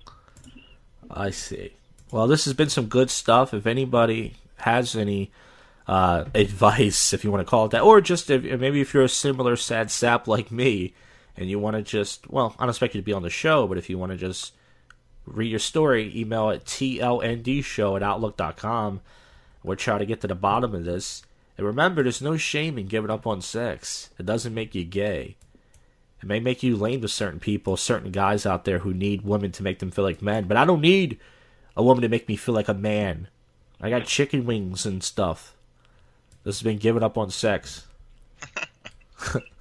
I 1.09 1.29
see. 1.29 1.73
Well, 2.11 2.27
this 2.27 2.45
has 2.45 2.53
been 2.53 2.69
some 2.69 2.87
good 2.87 3.09
stuff. 3.09 3.53
If 3.53 3.67
anybody 3.67 4.35
has 4.57 4.95
any 4.95 5.31
uh, 5.87 6.25
advice, 6.33 7.13
if 7.13 7.23
you 7.23 7.31
want 7.31 7.45
to 7.45 7.49
call 7.49 7.65
it 7.65 7.71
that, 7.71 7.81
or 7.81 8.01
just 8.01 8.29
if, 8.29 8.43
maybe 8.59 8.81
if 8.81 8.93
you're 8.93 9.03
a 9.03 9.09
similar 9.09 9.55
sad 9.55 9.91
sap 9.91 10.27
like 10.27 10.51
me, 10.51 10.93
and 11.37 11.49
you 11.49 11.59
want 11.59 11.75
to 11.75 11.83
just, 11.83 12.29
well, 12.29 12.55
I 12.57 12.63
don't 12.63 12.69
expect 12.69 12.95
you 12.95 13.01
to 13.01 13.05
be 13.05 13.13
on 13.13 13.21
the 13.21 13.29
show, 13.29 13.67
but 13.67 13.77
if 13.77 13.89
you 13.89 13.97
want 13.97 14.11
to 14.11 14.17
just 14.17 14.53
read 15.25 15.51
your 15.51 15.59
story, 15.59 16.11
email 16.15 16.49
at 16.49 16.65
tlndshow 16.65 17.95
at 17.95 18.03
outlook.com. 18.03 19.01
We'll 19.63 19.75
try 19.75 19.99
to 19.99 20.05
get 20.05 20.21
to 20.21 20.27
the 20.27 20.35
bottom 20.35 20.73
of 20.73 20.85
this. 20.85 21.21
And 21.57 21.65
remember, 21.65 22.03
there's 22.03 22.21
no 22.21 22.37
shame 22.37 22.77
in 22.77 22.87
giving 22.87 23.11
up 23.11 23.27
on 23.27 23.41
sex. 23.41 24.09
It 24.17 24.25
doesn't 24.25 24.53
make 24.53 24.73
you 24.73 24.83
gay. 24.83 25.35
It 26.21 26.27
may 26.27 26.39
make 26.39 26.63
you 26.63 26.75
lame 26.75 27.01
to 27.01 27.07
certain 27.07 27.39
people, 27.39 27.77
certain 27.77 28.11
guys 28.11 28.45
out 28.45 28.65
there 28.65 28.79
who 28.79 28.93
need 28.93 29.21
women 29.21 29.51
to 29.53 29.63
make 29.63 29.79
them 29.79 29.91
feel 29.91 30.03
like 30.03 30.21
men. 30.21 30.47
But 30.47 30.57
I 30.57 30.65
don't 30.65 30.81
need 30.81 31.19
a 31.75 31.83
woman 31.83 32.01
to 32.01 32.09
make 32.09 32.27
me 32.27 32.35
feel 32.35 32.55
like 32.55 32.67
a 32.67 32.73
man. 32.73 33.27
I 33.79 33.89
got 33.89 34.05
chicken 34.05 34.45
wings 34.45 34.85
and 34.85 35.03
stuff. 35.03 35.55
This 36.43 36.57
has 36.57 36.63
been 36.63 36.79
giving 36.79 37.03
up 37.03 37.17
on 37.17 37.29
sex. 37.29 37.85